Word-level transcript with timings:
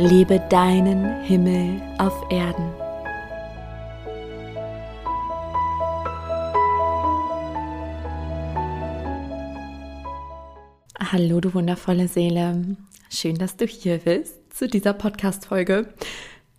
Lebe 0.00 0.38
deinen 0.48 1.22
Himmel 1.22 1.82
auf 1.98 2.14
Erden. 2.30 2.72
Hallo, 11.00 11.40
du 11.40 11.52
wundervolle 11.52 12.06
Seele. 12.06 12.76
Schön, 13.10 13.38
dass 13.38 13.56
du 13.56 13.66
hier 13.66 13.98
bist 13.98 14.36
zu 14.56 14.68
dieser 14.68 14.92
Podcast-Folge. 14.92 15.92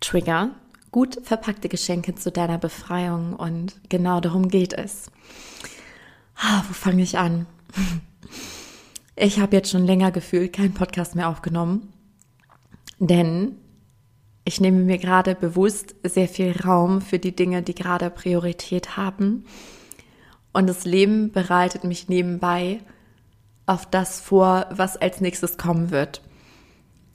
Trigger, 0.00 0.50
gut 0.90 1.18
verpackte 1.22 1.70
Geschenke 1.70 2.14
zu 2.14 2.30
deiner 2.30 2.58
Befreiung 2.58 3.36
und 3.36 3.80
genau 3.88 4.20
darum 4.20 4.48
geht 4.48 4.74
es. 4.74 5.10
Ah, 6.36 6.62
wo 6.68 6.74
fange 6.74 7.02
ich 7.02 7.16
an? 7.16 7.46
Ich 9.16 9.38
habe 9.38 9.54
jetzt 9.54 9.70
schon 9.70 9.84
länger 9.84 10.12
gefühlt 10.12 10.54
keinen 10.54 10.72
Podcast 10.72 11.14
mehr 11.14 11.28
aufgenommen 11.28 11.92
denn 13.00 13.56
ich 14.44 14.60
nehme 14.60 14.80
mir 14.80 14.98
gerade 14.98 15.34
bewusst 15.34 15.96
sehr 16.04 16.28
viel 16.28 16.54
Raum 16.64 17.00
für 17.00 17.18
die 17.18 17.34
Dinge, 17.34 17.62
die 17.62 17.74
gerade 17.74 18.10
Priorität 18.10 18.96
haben. 18.96 19.44
Und 20.52 20.68
das 20.68 20.84
Leben 20.84 21.32
bereitet 21.32 21.84
mich 21.84 22.08
nebenbei 22.08 22.80
auf 23.66 23.86
das 23.86 24.20
vor, 24.20 24.66
was 24.70 24.96
als 24.96 25.20
nächstes 25.20 25.58
kommen 25.58 25.90
wird. 25.90 26.22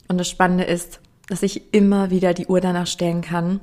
Und 0.08 0.18
das 0.18 0.30
Spannende 0.30 0.64
ist, 0.64 1.00
dass 1.28 1.44
ich 1.44 1.74
immer 1.74 2.10
wieder 2.10 2.34
die 2.34 2.48
Uhr 2.48 2.62
danach 2.62 2.88
stellen 2.88 3.22
kann, 3.22 3.60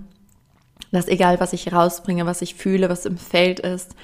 dass 0.91 1.09
egal 1.09 1.41
was 1.41 1.53
ich 1.53 1.73
rausbringe, 1.73 2.27
was 2.27 2.43
ich 2.43 2.55
fühle, 2.55 2.89
was 2.89 3.07
im 3.07 3.17
Feld 3.17 3.61
ist, 3.61 3.95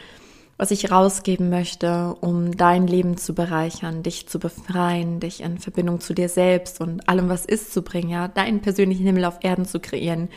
was 0.59 0.73
ich 0.73 0.91
rausgeben 0.91 1.51
möchte, 1.51 2.17
um 2.21 2.57
dein 2.57 2.89
Leben 2.89 3.17
zu 3.17 3.33
bereichern, 3.33 4.03
dich 4.03 4.29
zu 4.29 4.41
befreien, 4.41 5.21
dich 5.21 5.41
in 5.41 5.59
Verbindung 5.59 6.01
zu 6.01 6.15
dir 6.15 6.29
selbst 6.29 6.81
und 6.81 7.09
allem, 7.09 7.29
was 7.29 7.47
ist, 7.47 7.73
zu 7.73 7.83
bringen, 7.83 8.11
ja, 8.11 8.27
deinen 8.27 8.61
persönlichen 8.61 9.07
Himmel 9.07 9.25
auf 9.25 9.39
Erden 9.41 9.65
zu 9.65 9.79
kreieren, 9.79 10.29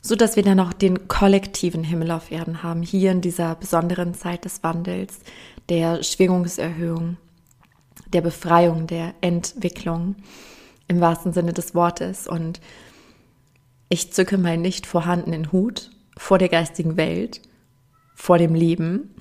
so 0.00 0.16
dass 0.16 0.36
wir 0.36 0.42
dann 0.42 0.58
auch 0.58 0.72
den 0.72 1.06
kollektiven 1.06 1.84
Himmel 1.84 2.12
auf 2.12 2.30
Erden 2.30 2.62
haben, 2.62 2.82
hier 2.82 3.12
in 3.12 3.20
dieser 3.20 3.54
besonderen 3.56 4.14
Zeit 4.14 4.46
des 4.46 4.62
Wandels, 4.62 5.18
der 5.68 6.02
Schwingungserhöhung, 6.02 7.18
der 8.14 8.22
Befreiung, 8.22 8.86
der 8.86 9.12
Entwicklung 9.20 10.16
im 10.88 11.00
wahrsten 11.00 11.34
Sinne 11.34 11.52
des 11.52 11.74
Wortes. 11.74 12.26
Und 12.26 12.60
ich 13.90 14.12
zücke 14.14 14.38
meinen 14.38 14.62
nicht 14.62 14.86
vorhandenen 14.86 15.52
Hut 15.52 15.90
vor 16.16 16.38
der 16.38 16.48
geistigen 16.48 16.96
Welt 16.96 17.42
vor 18.16 18.38
dem 18.38 18.54
Leben, 18.54 19.14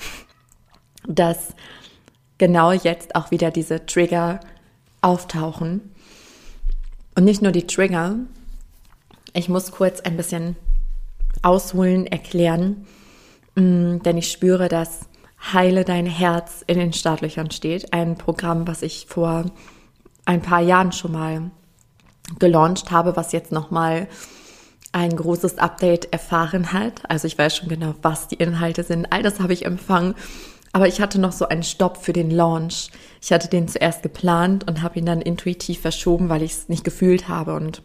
dass 1.07 1.53
genau 2.39 2.71
jetzt 2.71 3.15
auch 3.15 3.29
wieder 3.29 3.51
diese 3.51 3.85
Trigger 3.85 4.39
auftauchen. 5.01 5.93
Und 7.13 7.25
nicht 7.25 7.41
nur 7.41 7.51
die 7.51 7.67
Trigger, 7.67 8.15
ich 9.33 9.49
muss 9.49 9.71
kurz 9.71 10.01
ein 10.01 10.17
bisschen 10.17 10.55
ausholen, 11.43 12.07
erklären, 12.07 12.87
mm, 13.55 13.99
denn 13.99 14.17
ich 14.17 14.31
spüre, 14.31 14.69
dass 14.69 15.01
Heile 15.53 15.85
dein 15.85 16.07
Herz 16.07 16.63
in 16.65 16.79
den 16.79 16.93
Startlöchern 16.93 17.51
steht. 17.51 17.93
Ein 17.93 18.17
Programm, 18.17 18.67
was 18.67 18.81
ich 18.81 19.05
vor 19.07 19.45
ein 20.25 20.41
paar 20.41 20.61
Jahren 20.61 20.91
schon 20.91 21.11
mal 21.11 21.51
gelauncht 22.39 22.89
habe, 22.89 23.15
was 23.15 23.31
jetzt 23.31 23.51
nochmal 23.51 24.07
ein 24.95 25.13
großes 25.13 25.57
Update 25.57 26.13
erfahren 26.13 26.71
hat. 26.71 27.01
Also 27.09 27.27
ich 27.27 27.37
weiß 27.37 27.57
schon 27.57 27.67
genau, 27.67 27.95
was 28.01 28.29
die 28.29 28.35
Inhalte 28.35 28.81
sind. 28.83 29.11
All 29.11 29.23
das 29.23 29.41
habe 29.41 29.51
ich 29.51 29.65
empfangen. 29.65 30.15
Aber 30.71 30.87
ich 30.87 31.01
hatte 31.01 31.19
noch 31.19 31.33
so 31.33 31.49
einen 31.49 31.63
Stopp 31.63 31.97
für 31.97 32.13
den 32.13 32.31
Launch. 32.31 32.91
Ich 33.21 33.33
hatte 33.33 33.49
den 33.49 33.67
zuerst 33.67 34.03
geplant 34.03 34.65
und 34.65 34.81
habe 34.81 34.97
ihn 34.97 35.05
dann 35.05 35.19
intuitiv 35.19 35.81
verschoben, 35.81 36.29
weil 36.29 36.43
ich 36.43 36.53
es 36.53 36.69
nicht 36.69 36.85
gefühlt 36.85 37.27
habe. 37.27 37.55
Und 37.55 37.81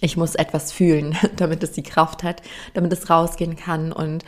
ich 0.00 0.16
muss 0.16 0.36
etwas 0.36 0.70
fühlen, 0.70 1.16
damit 1.36 1.64
es 1.64 1.72
die 1.72 1.82
Kraft 1.82 2.22
hat, 2.22 2.40
damit 2.74 2.92
es 2.92 3.10
rausgehen 3.10 3.56
kann. 3.56 3.92
Und 3.92 4.24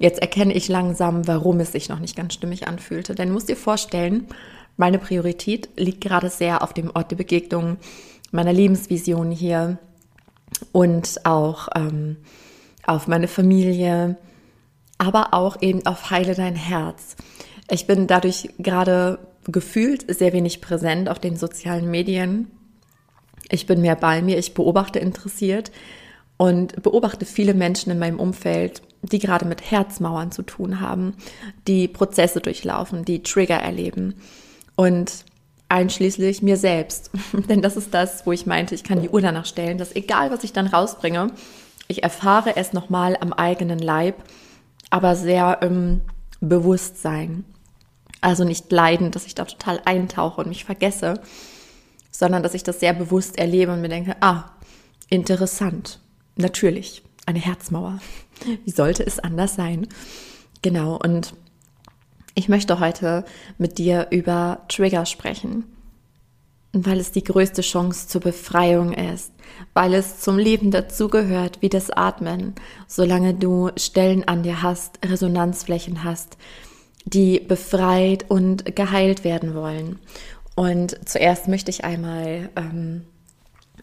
jetzt 0.00 0.20
erkenne 0.20 0.54
ich 0.54 0.66
langsam, 0.66 1.28
warum 1.28 1.60
es 1.60 1.70
sich 1.70 1.88
noch 1.88 2.00
nicht 2.00 2.16
ganz 2.16 2.34
stimmig 2.34 2.66
anfühlte. 2.66 3.14
Denn 3.14 3.28
du 3.28 3.34
musst 3.34 3.48
dir 3.48 3.56
vorstellen, 3.56 4.26
meine 4.76 4.98
Priorität 4.98 5.68
liegt 5.76 6.00
gerade 6.00 6.30
sehr 6.30 6.64
auf 6.64 6.74
dem 6.74 6.90
Ort 6.92 7.12
der 7.12 7.16
Begegnung, 7.16 7.76
meiner 8.32 8.52
Lebensvision 8.52 9.30
hier, 9.30 9.78
und 10.72 11.24
auch 11.24 11.68
ähm, 11.74 12.16
auf 12.86 13.08
meine 13.08 13.28
Familie, 13.28 14.16
aber 14.98 15.34
auch 15.34 15.60
eben 15.60 15.84
auf 15.86 16.10
Heile 16.10 16.34
dein 16.34 16.56
Herz. 16.56 17.16
Ich 17.70 17.86
bin 17.86 18.06
dadurch 18.06 18.50
gerade 18.58 19.18
gefühlt 19.46 20.04
sehr 20.14 20.32
wenig 20.32 20.60
präsent 20.60 21.08
auf 21.08 21.18
den 21.18 21.36
sozialen 21.36 21.90
Medien. 21.90 22.50
Ich 23.48 23.66
bin 23.66 23.80
mehr 23.80 23.96
bei 23.96 24.22
mir, 24.22 24.38
ich 24.38 24.54
beobachte 24.54 24.98
interessiert 24.98 25.70
und 26.36 26.82
beobachte 26.82 27.24
viele 27.24 27.54
Menschen 27.54 27.90
in 27.90 27.98
meinem 27.98 28.20
Umfeld, 28.20 28.82
die 29.02 29.18
gerade 29.18 29.44
mit 29.44 29.70
Herzmauern 29.70 30.32
zu 30.32 30.42
tun 30.42 30.80
haben, 30.80 31.14
die 31.66 31.88
Prozesse 31.88 32.40
durchlaufen, 32.40 33.04
die 33.04 33.22
Trigger 33.22 33.56
erleben. 33.56 34.14
Und 34.74 35.24
einschließlich 35.68 36.42
mir 36.42 36.56
selbst. 36.56 37.10
Denn 37.48 37.62
das 37.62 37.76
ist 37.76 37.92
das, 37.94 38.26
wo 38.26 38.32
ich 38.32 38.46
meinte, 38.46 38.74
ich 38.74 38.84
kann 38.84 39.02
die 39.02 39.08
Uhr 39.08 39.20
danach 39.20 39.46
stellen, 39.46 39.78
dass 39.78 39.94
egal, 39.94 40.30
was 40.30 40.44
ich 40.44 40.52
dann 40.52 40.66
rausbringe, 40.66 41.32
ich 41.88 42.02
erfahre 42.02 42.56
es 42.56 42.72
nochmal 42.72 43.16
am 43.20 43.32
eigenen 43.32 43.78
Leib, 43.78 44.16
aber 44.90 45.14
sehr 45.14 45.62
im 45.62 46.00
Bewusstsein. 46.40 47.44
Also 48.20 48.44
nicht 48.44 48.72
leidend, 48.72 49.14
dass 49.14 49.26
ich 49.26 49.34
da 49.34 49.44
total 49.44 49.80
eintauche 49.84 50.40
und 50.40 50.48
mich 50.48 50.64
vergesse, 50.64 51.20
sondern 52.10 52.42
dass 52.42 52.54
ich 52.54 52.62
das 52.62 52.80
sehr 52.80 52.94
bewusst 52.94 53.38
erlebe 53.38 53.72
und 53.72 53.82
mir 53.82 53.88
denke, 53.88 54.16
ah, 54.20 54.50
interessant, 55.08 56.00
natürlich, 56.36 57.02
eine 57.26 57.38
Herzmauer. 57.38 58.00
Wie 58.64 58.70
sollte 58.70 59.04
es 59.04 59.18
anders 59.18 59.54
sein? 59.54 59.86
Genau, 60.62 60.98
und 61.02 61.34
ich 62.36 62.48
möchte 62.48 62.78
heute 62.78 63.24
mit 63.58 63.78
dir 63.78 64.08
über 64.10 64.60
Trigger 64.68 65.06
sprechen, 65.06 65.64
weil 66.72 67.00
es 67.00 67.10
die 67.10 67.24
größte 67.24 67.62
Chance 67.62 68.08
zur 68.08 68.20
Befreiung 68.20 68.92
ist, 68.92 69.32
weil 69.72 69.94
es 69.94 70.20
zum 70.20 70.38
Leben 70.38 70.70
dazugehört 70.70 71.62
wie 71.62 71.70
das 71.70 71.90
Atmen, 71.90 72.54
solange 72.86 73.32
du 73.32 73.70
Stellen 73.76 74.28
an 74.28 74.42
dir 74.42 74.62
hast, 74.62 74.98
Resonanzflächen 75.04 76.04
hast, 76.04 76.36
die 77.06 77.40
befreit 77.40 78.26
und 78.28 78.76
geheilt 78.76 79.24
werden 79.24 79.54
wollen. 79.54 79.98
Und 80.54 81.08
zuerst 81.08 81.48
möchte 81.48 81.70
ich 81.70 81.84
einmal 81.84 82.50
ähm, 82.54 83.06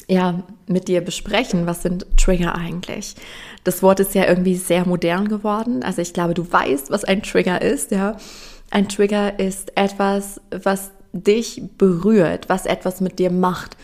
ja, 0.08 0.44
mit 0.68 0.88
dir 0.88 1.02
besprechen, 1.02 1.66
was 1.66 1.81
sind 1.81 2.06
Trigger 2.18 2.56
eigentlich? 2.56 3.16
Das 3.64 3.81
Wort 3.81 4.00
ist 4.00 4.16
ja 4.16 4.25
irgendwie 4.28 4.56
sehr 4.56 4.86
modern 4.86 5.28
geworden. 5.28 5.84
Also 5.84 6.02
ich 6.02 6.14
glaube, 6.14 6.34
du 6.34 6.52
weißt, 6.52 6.91
was 6.91 7.03
ein 7.03 7.24
Trigger 7.24 7.62
ist, 7.62 7.91
ja. 7.91 8.18
Ein 8.72 8.90
Trigger 8.90 9.39
ist 9.39 9.77
etwas, 9.77 10.42
was 10.51 10.92
dich 11.13 11.62
berührt, 11.77 12.50
was 12.50 12.66
etwas 12.66 13.01
mit 13.01 13.19
dir 13.19 13.31
macht. 13.31 13.77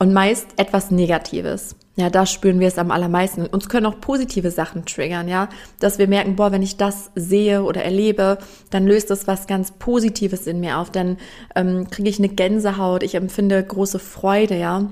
Und 0.00 0.12
meist 0.12 0.46
etwas 0.56 0.92
Negatives. 0.92 1.74
Ja, 1.96 2.10
da 2.10 2.26
spüren 2.26 2.60
wir 2.60 2.68
es 2.68 2.78
am 2.78 2.92
allermeisten. 2.92 3.46
Uns 3.46 3.68
können 3.68 3.86
auch 3.86 4.00
positive 4.00 4.52
Sachen 4.52 4.84
triggern, 4.84 5.26
ja. 5.26 5.48
Dass 5.80 5.98
wir 5.98 6.06
merken, 6.06 6.36
boah, 6.36 6.52
wenn 6.52 6.62
ich 6.62 6.76
das 6.76 7.10
sehe 7.16 7.64
oder 7.64 7.82
erlebe, 7.82 8.38
dann 8.70 8.86
löst 8.86 9.10
das 9.10 9.26
was 9.26 9.48
ganz 9.48 9.72
Positives 9.72 10.46
in 10.46 10.60
mir 10.60 10.78
auf. 10.78 10.92
Dann 10.92 11.16
ähm, 11.56 11.90
kriege 11.90 12.08
ich 12.08 12.20
eine 12.20 12.28
Gänsehaut, 12.28 13.02
ich 13.02 13.16
empfinde 13.16 13.60
große 13.64 13.98
Freude, 13.98 14.56
ja. 14.56 14.88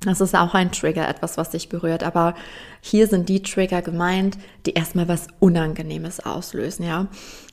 Das 0.00 0.20
ist 0.20 0.34
auch 0.34 0.54
ein 0.54 0.70
Trigger, 0.70 1.08
etwas, 1.08 1.36
was 1.36 1.50
dich 1.50 1.68
berührt. 1.68 2.02
Aber 2.02 2.34
hier 2.80 3.08
sind 3.08 3.28
die 3.28 3.42
Trigger 3.42 3.82
gemeint, 3.82 4.38
die 4.66 4.74
erstmal 4.74 5.08
was 5.08 5.26
Unangenehmes 5.40 6.20
auslösen, 6.20 6.86
ja. 6.86 7.08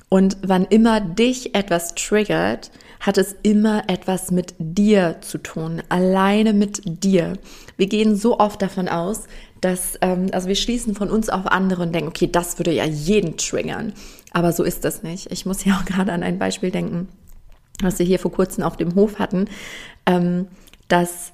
Und 0.07 0.37
wann 0.43 0.65
immer 0.65 1.01
dich 1.01 1.55
etwas 1.55 1.95
triggert, 1.95 2.71
hat 2.99 3.17
es 3.17 3.35
immer 3.41 3.83
etwas 3.89 4.31
mit 4.31 4.53
dir 4.59 5.17
zu 5.21 5.39
tun, 5.39 5.81
alleine 5.89 6.53
mit 6.53 6.81
dir. 6.85 7.33
Wir 7.75 7.87
gehen 7.87 8.15
so 8.15 8.39
oft 8.39 8.61
davon 8.61 8.87
aus, 8.87 9.23
dass, 9.61 9.97
ähm, 10.01 10.27
also 10.31 10.47
wir 10.47 10.55
schließen 10.55 10.93
von 10.95 11.09
uns 11.09 11.29
auf 11.29 11.47
andere 11.47 11.81
und 11.81 11.93
denken, 11.93 12.07
okay, 12.07 12.29
das 12.31 12.59
würde 12.59 12.71
ja 12.71 12.85
jeden 12.85 13.37
triggern. 13.37 13.93
Aber 14.31 14.51
so 14.51 14.63
ist 14.63 14.85
das 14.85 15.01
nicht. 15.01 15.31
Ich 15.31 15.45
muss 15.45 15.65
ja 15.65 15.75
auch 15.75 15.85
gerade 15.85 16.11
an 16.11 16.23
ein 16.23 16.37
Beispiel 16.37 16.69
denken, 16.69 17.07
was 17.81 17.97
wir 17.99 18.05
hier 18.05 18.19
vor 18.19 18.31
kurzem 18.31 18.63
auf 18.63 18.77
dem 18.77 18.95
Hof 18.95 19.17
hatten, 19.17 19.45
ähm, 20.05 20.47
dass 20.87 21.33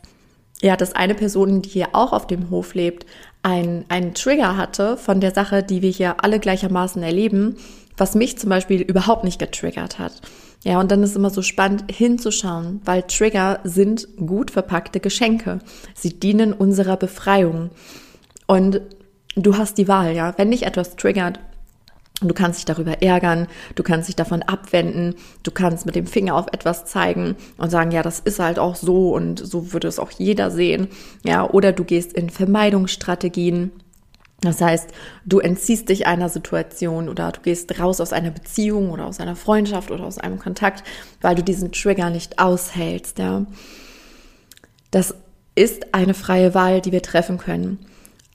ja, 0.61 0.77
dass 0.77 0.93
eine 0.93 1.15
Person, 1.15 1.61
die 1.61 1.69
hier 1.69 1.89
auch 1.93 2.13
auf 2.13 2.27
dem 2.27 2.49
Hof 2.49 2.73
lebt, 2.73 3.05
ein, 3.43 3.85
einen 3.89 4.13
Trigger 4.13 4.57
hatte 4.57 4.97
von 4.97 5.19
der 5.19 5.31
Sache, 5.31 5.63
die 5.63 5.81
wir 5.81 5.89
hier 5.89 6.23
alle 6.23 6.39
gleichermaßen 6.39 7.01
erleben, 7.01 7.55
was 7.97 8.15
mich 8.15 8.37
zum 8.37 8.49
Beispiel 8.49 8.81
überhaupt 8.81 9.23
nicht 9.23 9.39
getriggert 9.39 9.99
hat. 9.99 10.21
Ja, 10.63 10.79
und 10.79 10.91
dann 10.91 11.01
ist 11.01 11.15
immer 11.15 11.31
so 11.31 11.41
spannend 11.41 11.85
hinzuschauen, 11.91 12.81
weil 12.85 13.01
Trigger 13.03 13.59
sind 13.63 14.07
gut 14.17 14.51
verpackte 14.51 14.99
Geschenke. 14.99 15.59
Sie 15.95 16.19
dienen 16.19 16.53
unserer 16.53 16.97
Befreiung. 16.97 17.71
Und 18.45 18.81
du 19.35 19.57
hast 19.57 19.79
die 19.79 19.87
Wahl, 19.87 20.15
ja. 20.15 20.35
Wenn 20.37 20.51
dich 20.51 20.67
etwas 20.67 20.95
triggert, 20.95 21.39
du 22.29 22.33
kannst 22.33 22.59
dich 22.59 22.65
darüber 22.65 23.01
ärgern, 23.01 23.47
du 23.75 23.83
kannst 23.83 24.07
dich 24.07 24.15
davon 24.15 24.43
abwenden, 24.43 25.15
du 25.43 25.51
kannst 25.51 25.85
mit 25.85 25.95
dem 25.95 26.07
Finger 26.07 26.35
auf 26.35 26.47
etwas 26.51 26.85
zeigen 26.85 27.35
und 27.57 27.69
sagen, 27.69 27.91
ja, 27.91 28.03
das 28.03 28.19
ist 28.19 28.39
halt 28.39 28.59
auch 28.59 28.75
so 28.75 29.13
und 29.13 29.39
so 29.39 29.73
würde 29.73 29.87
es 29.87 29.99
auch 29.99 30.11
jeder 30.11 30.51
sehen. 30.51 30.87
Ja, 31.23 31.49
oder 31.49 31.71
du 31.71 31.83
gehst 31.83 32.13
in 32.13 32.29
Vermeidungsstrategien 32.29 33.71
das 34.41 34.59
heißt, 34.59 34.89
du 35.23 35.39
entziehst 35.39 35.89
dich 35.89 36.07
einer 36.07 36.27
Situation 36.27 37.09
oder 37.09 37.31
du 37.31 37.41
gehst 37.41 37.79
raus 37.79 38.01
aus 38.01 38.11
einer 38.11 38.31
Beziehung 38.31 38.89
oder 38.89 39.05
aus 39.05 39.19
einer 39.19 39.35
Freundschaft 39.35 39.91
oder 39.91 40.03
aus 40.03 40.17
einem 40.17 40.39
Kontakt, 40.39 40.83
weil 41.21 41.35
du 41.35 41.43
diesen 41.43 41.71
Trigger 41.71 42.09
nicht 42.09 42.39
aushältst, 42.39 43.19
ja. 43.19 43.45
Das 44.89 45.13
ist 45.53 45.93
eine 45.93 46.15
freie 46.15 46.55
Wahl, 46.55 46.81
die 46.81 46.91
wir 46.91 47.03
treffen 47.03 47.37
können. 47.37 47.85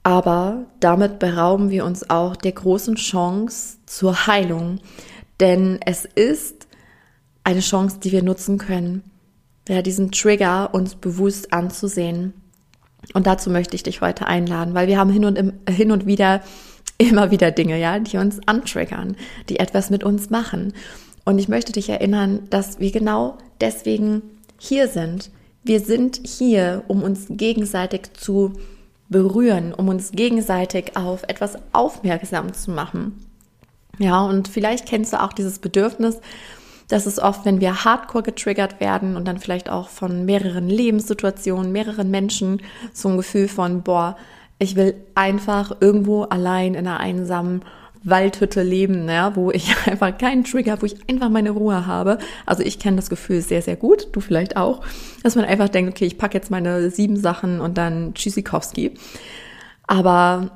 Aber 0.07 0.67
damit 0.79 1.19
berauben 1.19 1.69
wir 1.69 1.83
uns 1.83 2.09
auch 2.09 2.37
der 2.37 2.53
großen 2.53 2.95
Chance 2.95 3.79
zur 3.87 4.25
Heilung. 4.25 4.79
Denn 5.41 5.79
es 5.85 6.05
ist 6.05 6.65
eine 7.43 7.59
Chance, 7.59 7.97
die 8.01 8.13
wir 8.13 8.23
nutzen 8.23 8.57
können, 8.57 9.03
ja, 9.67 9.81
diesen 9.81 10.13
Trigger 10.13 10.73
uns 10.73 10.95
bewusst 10.95 11.51
anzusehen 11.51 12.33
und 13.13 13.27
dazu 13.27 13.49
möchte 13.49 13.75
ich 13.75 13.83
dich 13.83 13.99
heute 13.99 14.27
einladen, 14.27 14.73
weil 14.73 14.87
wir 14.87 14.97
haben 14.97 15.09
hin 15.09 15.25
und, 15.25 15.37
im, 15.37 15.51
hin 15.69 15.91
und 15.91 16.05
wieder 16.05 16.41
immer 16.97 17.29
wieder 17.29 17.51
Dinge, 17.51 17.77
ja, 17.77 17.99
die 17.99 18.15
uns 18.15 18.39
antriggern, 18.47 19.17
die 19.49 19.59
etwas 19.59 19.89
mit 19.89 20.05
uns 20.05 20.29
machen. 20.29 20.71
Und 21.25 21.37
ich 21.37 21.49
möchte 21.49 21.73
dich 21.73 21.89
erinnern, 21.89 22.47
dass 22.49 22.79
wir 22.79 22.91
genau 22.93 23.37
deswegen 23.59 24.21
hier 24.57 24.87
sind. 24.87 25.31
Wir 25.65 25.81
sind 25.81 26.21
hier, 26.23 26.85
um 26.87 27.03
uns 27.03 27.25
gegenseitig 27.29 28.13
zu 28.13 28.53
berühren, 29.09 29.73
um 29.73 29.87
uns 29.87 30.11
gegenseitig 30.11 30.97
auf 30.97 31.23
etwas 31.27 31.57
aufmerksam 31.73 32.53
zu 32.53 32.71
machen. 32.71 33.25
Ja, 33.99 34.21
und 34.21 34.47
vielleicht 34.47 34.85
kennst 34.85 35.13
du 35.13 35.21
auch 35.21 35.33
dieses 35.33 35.59
Bedürfnis, 35.59 36.19
das 36.87 37.05
ist 37.05 37.19
oft, 37.19 37.43
wenn 37.43 37.59
wir 37.59 37.83
hardcore 37.83 38.23
getriggert 38.23 38.79
werden 38.79 39.17
und 39.17 39.27
dann 39.27 39.39
vielleicht 39.39 39.69
auch 39.69 39.89
von 39.89 40.25
mehreren 40.25 40.69
Lebenssituationen, 40.69 41.71
mehreren 41.71 42.09
Menschen 42.09 42.61
so 42.93 43.09
ein 43.09 43.17
Gefühl 43.17 43.49
von, 43.49 43.81
boah, 43.81 44.15
ich 44.59 44.75
will 44.75 44.95
einfach 45.13 45.75
irgendwo 45.81 46.23
allein 46.23 46.75
in 46.75 46.87
einer 46.87 46.99
einsamen 46.99 47.63
Waldhütte 48.03 48.63
leben, 48.63 49.07
ja, 49.09 49.35
wo 49.35 49.51
ich 49.51 49.73
einfach 49.85 50.17
keinen 50.17 50.43
Trigger, 50.43 50.81
wo 50.81 50.85
ich 50.85 50.95
einfach 51.09 51.29
meine 51.29 51.51
Ruhe 51.51 51.85
habe. 51.85 52.17
Also 52.45 52.63
ich 52.63 52.79
kenne 52.79 52.97
das 52.97 53.09
Gefühl 53.09 53.41
sehr, 53.41 53.61
sehr 53.61 53.75
gut, 53.75 54.09
du 54.11 54.19
vielleicht 54.19 54.57
auch, 54.57 54.81
dass 55.23 55.35
man 55.35 55.45
einfach 55.45 55.69
denkt, 55.69 55.91
okay, 55.91 56.05
ich 56.05 56.17
packe 56.17 56.37
jetzt 56.37 56.51
meine 56.51 56.89
sieben 56.89 57.17
Sachen 57.17 57.61
und 57.61 57.77
dann 57.77 58.13
Tschüssikowski. 58.13 58.91
Aber 59.87 60.51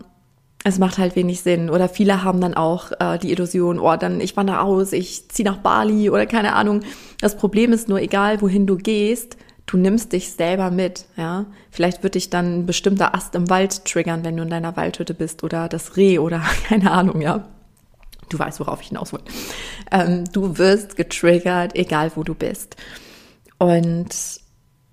es 0.64 0.78
macht 0.78 0.98
halt 0.98 1.16
wenig 1.16 1.42
Sinn. 1.42 1.70
Oder 1.70 1.90
viele 1.90 2.24
haben 2.24 2.42
dann 2.42 2.54
auch 2.54 2.92
äh, 3.00 3.18
die 3.18 3.32
Illusion, 3.32 3.80
oh, 3.80 3.96
dann 3.96 4.22
ich 4.22 4.38
wandere 4.38 4.62
aus, 4.62 4.94
ich 4.94 5.30
ziehe 5.30 5.48
nach 5.48 5.58
Bali 5.58 6.10
oder 6.10 6.26
keine 6.26 6.54
Ahnung. 6.54 6.82
Das 7.20 7.36
Problem 7.36 7.74
ist 7.74 7.90
nur, 7.90 8.00
egal 8.00 8.42
wohin 8.42 8.68
du 8.68 8.78
gehst, 8.78 9.38
du 9.66 9.78
nimmst 9.78 10.14
dich 10.14 10.34
selber 10.34 10.72
mit. 10.72 11.06
Ja, 11.18 11.46
vielleicht 11.70 12.04
wird 12.04 12.16
dich 12.16 12.30
dann 12.30 12.60
ein 12.60 12.66
bestimmter 12.66 13.16
Ast 13.16 13.36
im 13.36 13.50
Wald 13.50 13.86
triggern, 13.86 14.24
wenn 14.24 14.38
du 14.38 14.44
in 14.44 14.50
deiner 14.50 14.76
Waldhütte 14.76 15.14
bist 15.14 15.44
oder 15.44 15.70
das 15.70 15.98
Reh 15.98 16.20
oder 16.20 16.40
keine 16.68 16.92
Ahnung, 16.92 17.22
ja. 17.22 17.48
Du 18.30 18.40
weißt, 18.40 18.62
worauf 18.62 18.82
ich 18.82 18.88
hinaus 18.88 19.12
will. 19.12 19.20
Ähm, 19.92 20.24
du 20.32 20.58
wirst 20.58 20.96
getriggert, 20.96 21.76
egal 21.76 22.12
wo 22.16 22.24
du 22.24 22.34
bist. 22.34 22.78
Und 23.58 24.10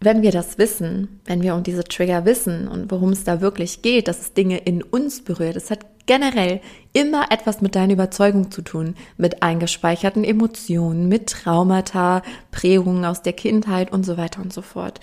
wenn 0.00 0.22
wir 0.22 0.32
das 0.32 0.58
wissen, 0.58 1.20
wenn 1.24 1.42
wir 1.42 1.54
um 1.54 1.62
diese 1.62 1.84
Trigger 1.84 2.24
wissen 2.24 2.68
und 2.68 2.90
worum 2.90 3.10
es 3.10 3.24
da 3.24 3.40
wirklich 3.40 3.82
geht, 3.82 4.08
dass 4.08 4.20
es 4.20 4.32
Dinge 4.32 4.58
in 4.58 4.82
uns 4.82 5.22
berührt, 5.22 5.56
es 5.56 5.70
hat 5.70 5.86
generell 6.08 6.60
immer 6.92 7.30
etwas 7.30 7.60
mit 7.60 7.76
deiner 7.76 7.92
Überzeugung 7.92 8.50
zu 8.50 8.62
tun, 8.62 8.96
mit 9.16 9.44
eingespeicherten 9.44 10.24
Emotionen, 10.24 11.08
mit 11.08 11.28
Traumata, 11.28 12.22
Prägungen 12.50 13.04
aus 13.04 13.22
der 13.22 13.34
Kindheit 13.34 13.92
und 13.92 14.04
so 14.04 14.16
weiter 14.16 14.42
und 14.42 14.52
so 14.52 14.62
fort. 14.62 14.98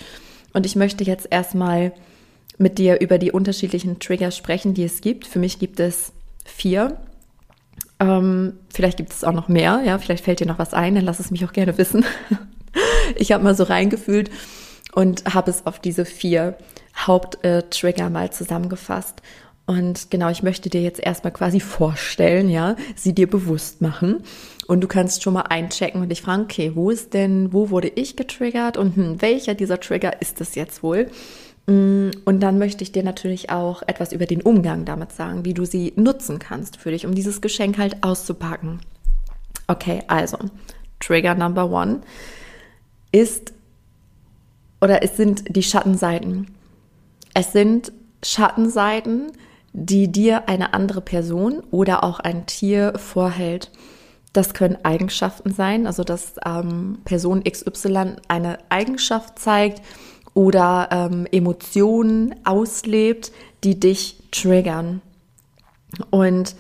Und 0.52 0.66
ich 0.66 0.76
möchte 0.76 1.06
jetzt 1.06 1.28
erstmal 1.30 1.94
mit 2.58 2.78
dir 2.78 3.00
über 3.00 3.18
die 3.18 3.32
unterschiedlichen 3.32 4.00
Trigger 4.00 4.32
sprechen, 4.32 4.74
die 4.74 4.84
es 4.84 5.00
gibt. 5.00 5.28
Für 5.28 5.40
mich 5.40 5.60
gibt 5.60 5.80
es 5.80 6.12
vier. 6.44 6.98
Ähm, 8.00 8.54
vielleicht 8.74 8.98
gibt 8.98 9.14
es 9.14 9.24
auch 9.24 9.32
noch 9.32 9.48
mehr, 9.48 9.82
ja, 9.86 9.98
vielleicht 10.00 10.26
fällt 10.26 10.42
dir 10.42 10.48
noch 10.48 10.60
was 10.60 10.74
ein, 10.74 10.96
dann 10.96 11.06
lass 11.06 11.20
es 11.20 11.32
mich 11.32 11.46
auch 11.46 11.54
gerne 11.54 11.78
wissen. 11.78 12.04
ich 13.16 13.32
habe 13.32 13.44
mal 13.44 13.56
so 13.56 13.64
reingefühlt 13.64 14.30
und 14.94 15.34
habe 15.34 15.50
es 15.50 15.66
auf 15.66 15.80
diese 15.80 16.04
vier 16.04 16.58
Haupttrigger 16.98 18.10
mal 18.10 18.32
zusammengefasst. 18.32 19.22
Und 19.68 20.12
genau, 20.12 20.30
ich 20.30 20.44
möchte 20.44 20.70
dir 20.70 20.82
jetzt 20.82 21.00
erstmal 21.00 21.34
quasi 21.34 21.60
vorstellen, 21.60 22.50
ja, 22.50 22.76
sie 22.96 23.14
dir 23.14 23.28
bewusst 23.28 23.82
machen. 23.82 24.22
Und 24.68 24.82
du 24.82 24.88
kannst 24.88 25.24
schon 25.24 25.34
mal 25.34 25.42
einchecken 25.42 26.02
und 26.02 26.10
dich 26.10 26.22
fragen, 26.22 26.44
okay, 26.44 26.72
wo 26.76 26.92
ist 26.92 27.14
denn, 27.14 27.52
wo 27.52 27.70
wurde 27.70 27.88
ich 27.88 28.16
getriggert 28.16 28.78
und 28.78 28.96
hm, 28.96 29.22
welcher 29.22 29.56
dieser 29.56 29.80
Trigger 29.80 30.22
ist 30.22 30.40
es 30.42 30.56
jetzt 30.56 30.84
wohl? 30.84 31.10
Mm, 31.68 32.12
und 32.26 32.42
dann 32.42 32.60
möchte 32.60 32.84
ich 32.84 32.92
dir 32.92 33.04
natürlich 33.04 33.50
auch 33.50 33.82
etwas 33.88 34.12
über 34.12 34.28
den 34.28 34.42
Umgang 34.42 34.86
damit 34.86 35.12
sagen, 35.12 35.46
wie 35.46 35.54
du 35.54 35.66
sie 35.66 35.94
nutzen 35.96 36.38
kannst 36.38 36.78
für 36.78 36.92
dich, 36.92 37.06
um 37.06 37.16
dieses 37.16 37.42
Geschenk 37.42 37.78
halt 37.78 38.04
auszupacken. 38.04 38.82
Okay, 39.68 40.04
also, 40.08 40.38
Trigger 41.00 41.34
Number 41.34 41.72
One 41.72 42.02
ist 43.12 43.54
oder 44.82 45.02
es 45.02 45.18
sind 45.18 45.56
die 45.56 45.64
Schattenseiten. 45.64 46.48
Es 47.34 47.52
sind 47.52 47.92
Schattenseiten, 48.24 49.32
die 49.78 50.10
dir 50.10 50.48
eine 50.48 50.74
andere 50.74 51.02
Person 51.02 51.62
oder 51.70 52.06
auch 52.06 52.22
ein 52.22 52.46
Tier 52.46 52.94
vorhält. 52.96 53.72
Das 54.32 54.54
können 54.54 54.78
Eigenschaften 54.84 55.52
sein, 55.52 55.86
also 55.86 56.06
dass 56.06 56.36
ähm, 56.46 57.00
Person 57.04 57.44
XY 57.44 58.16
eine 58.30 58.60
Eigenschaft 58.70 59.38
zeigt 59.38 59.82
oder 60.34 60.88
ähm, 60.92 61.28
Emotionen 61.30 62.36
auslebt, 62.46 63.34
die 63.66 63.78
dich 63.78 64.24
triggern. 64.32 65.02
Und 66.10 66.56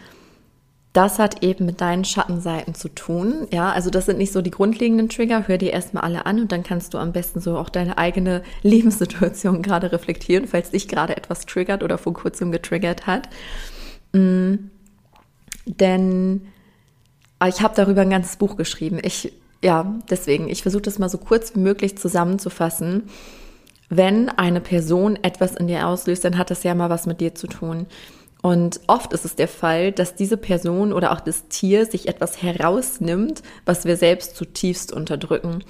das 0.95 1.19
hat 1.19 1.43
eben 1.43 1.65
mit 1.65 1.81
deinen 1.81 2.05
Schattenseiten 2.05 2.73
zu 2.73 2.87
tun. 2.87 3.47
Ja, 3.51 3.69
also 3.71 3.89
das 3.89 4.05
sind 4.05 4.17
nicht 4.17 4.31
so 4.31 4.41
die 4.41 4.51
grundlegenden 4.51 5.09
Trigger. 5.09 5.45
Hör 5.45 5.57
dir 5.57 5.73
erstmal 5.73 6.03
alle 6.03 6.25
an 6.25 6.39
und 6.39 6.53
dann 6.53 6.63
kannst 6.63 6.93
du 6.93 6.97
am 6.97 7.11
besten 7.11 7.41
so 7.41 7.57
auch 7.57 7.67
deine 7.67 7.97
eigene 7.97 8.43
Lebenssituation 8.63 9.61
gerade 9.61 9.91
reflektieren, 9.91 10.47
falls 10.47 10.71
dich 10.71 10.87
gerade 10.87 11.17
etwas 11.17 11.45
triggert 11.45 11.83
oder 11.83 11.97
vor 11.97 12.13
kurzem 12.13 12.49
getriggert 12.49 13.07
hat. 13.07 13.27
Mhm. 14.13 14.71
Denn 15.65 16.47
ah, 17.39 17.49
ich 17.49 17.61
habe 17.61 17.75
darüber 17.75 18.01
ein 18.01 18.09
ganzes 18.09 18.37
Buch 18.37 18.55
geschrieben. 18.55 18.99
Ich, 19.03 19.33
ja, 19.61 19.95
deswegen, 20.09 20.47
ich 20.47 20.61
versuche 20.61 20.83
das 20.83 20.97
mal 20.97 21.09
so 21.09 21.17
kurz 21.17 21.55
wie 21.55 21.59
möglich 21.59 21.97
zusammenzufassen. 21.97 23.09
Wenn 23.89 24.29
eine 24.29 24.61
Person 24.61 25.19
etwas 25.21 25.55
in 25.55 25.67
dir 25.67 25.87
auslöst, 25.87 26.23
dann 26.23 26.37
hat 26.37 26.51
das 26.51 26.63
ja 26.63 26.73
mal 26.73 26.89
was 26.89 27.05
mit 27.05 27.19
dir 27.19 27.35
zu 27.35 27.47
tun. 27.47 27.85
Und 28.45 28.79
oft 28.85 29.11
ist 29.11 29.25
es 29.25 29.35
der 29.35 29.47
Fall, 29.47 29.91
dass 29.91 30.13
diese 30.13 30.37
Person 30.37 30.93
oder 30.93 31.13
auch 31.13 31.19
das 31.19 31.47
Tier 31.47 31.87
sich 31.87 32.07
etwas 32.07 32.43
herausnimmt, 32.43 33.41
was 33.65 33.85
wir 33.85 33.97
selbst 33.97 34.35
zutiefst 34.35 34.93
unterdrücken. 34.93 35.63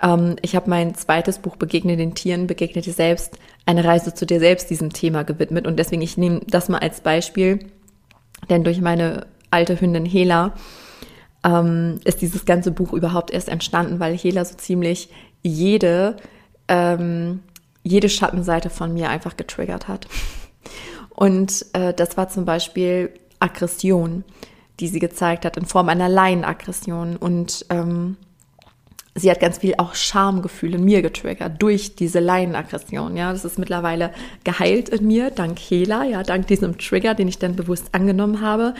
Ähm, 0.00 0.36
ich 0.40 0.54
habe 0.54 0.70
mein 0.70 0.94
zweites 0.94 1.40
Buch 1.40 1.56
Begegne 1.56 1.96
den 1.96 2.14
Tieren, 2.14 2.46
begegne 2.46 2.82
dir 2.82 2.92
selbst, 2.92 3.36
eine 3.66 3.84
Reise 3.84 4.14
zu 4.14 4.26
dir 4.26 4.38
selbst 4.38 4.70
diesem 4.70 4.92
Thema 4.92 5.24
gewidmet. 5.24 5.66
Und 5.66 5.76
deswegen, 5.76 6.02
ich 6.02 6.16
nehme 6.16 6.42
das 6.46 6.68
mal 6.68 6.78
als 6.78 7.00
Beispiel, 7.00 7.58
denn 8.48 8.62
durch 8.62 8.80
meine 8.80 9.26
alte 9.50 9.80
Hündin 9.80 10.06
Hela 10.06 10.54
ähm, 11.42 11.98
ist 12.04 12.22
dieses 12.22 12.44
ganze 12.44 12.70
Buch 12.70 12.92
überhaupt 12.92 13.32
erst 13.32 13.48
entstanden, 13.48 13.98
weil 13.98 14.16
Hela 14.16 14.44
so 14.44 14.54
ziemlich 14.54 15.08
jede, 15.42 16.14
ähm, 16.68 17.40
jede 17.82 18.08
Schattenseite 18.08 18.70
von 18.70 18.94
mir 18.94 19.08
einfach 19.08 19.36
getriggert 19.36 19.88
hat. 19.88 20.06
Und 21.14 21.66
äh, 21.72 21.94
das 21.94 22.16
war 22.16 22.28
zum 22.28 22.44
Beispiel 22.44 23.10
Aggression, 23.38 24.24
die 24.80 24.88
sie 24.88 24.98
gezeigt 24.98 25.44
hat 25.44 25.56
in 25.56 25.66
Form 25.66 25.88
einer 25.88 26.08
Laienaggression. 26.08 27.16
Und 27.16 27.66
ähm, 27.70 28.16
sie 29.14 29.30
hat 29.30 29.40
ganz 29.40 29.58
viel 29.58 29.74
auch 29.78 29.94
Schamgefühl 29.94 30.74
in 30.74 30.84
mir 30.84 31.02
getriggert 31.02 31.62
durch 31.62 31.94
diese 31.94 32.20
Laienaggression. 32.20 33.16
Ja, 33.16 33.32
das 33.32 33.44
ist 33.44 33.58
mittlerweile 33.58 34.12
geheilt 34.42 34.88
in 34.88 35.06
mir, 35.06 35.30
dank 35.30 35.58
Hela, 35.58 36.04
ja, 36.04 36.22
dank 36.22 36.48
diesem 36.48 36.78
Trigger, 36.78 37.14
den 37.14 37.28
ich 37.28 37.38
dann 37.38 37.56
bewusst 37.56 37.88
angenommen 37.92 38.40
habe. 38.40 38.74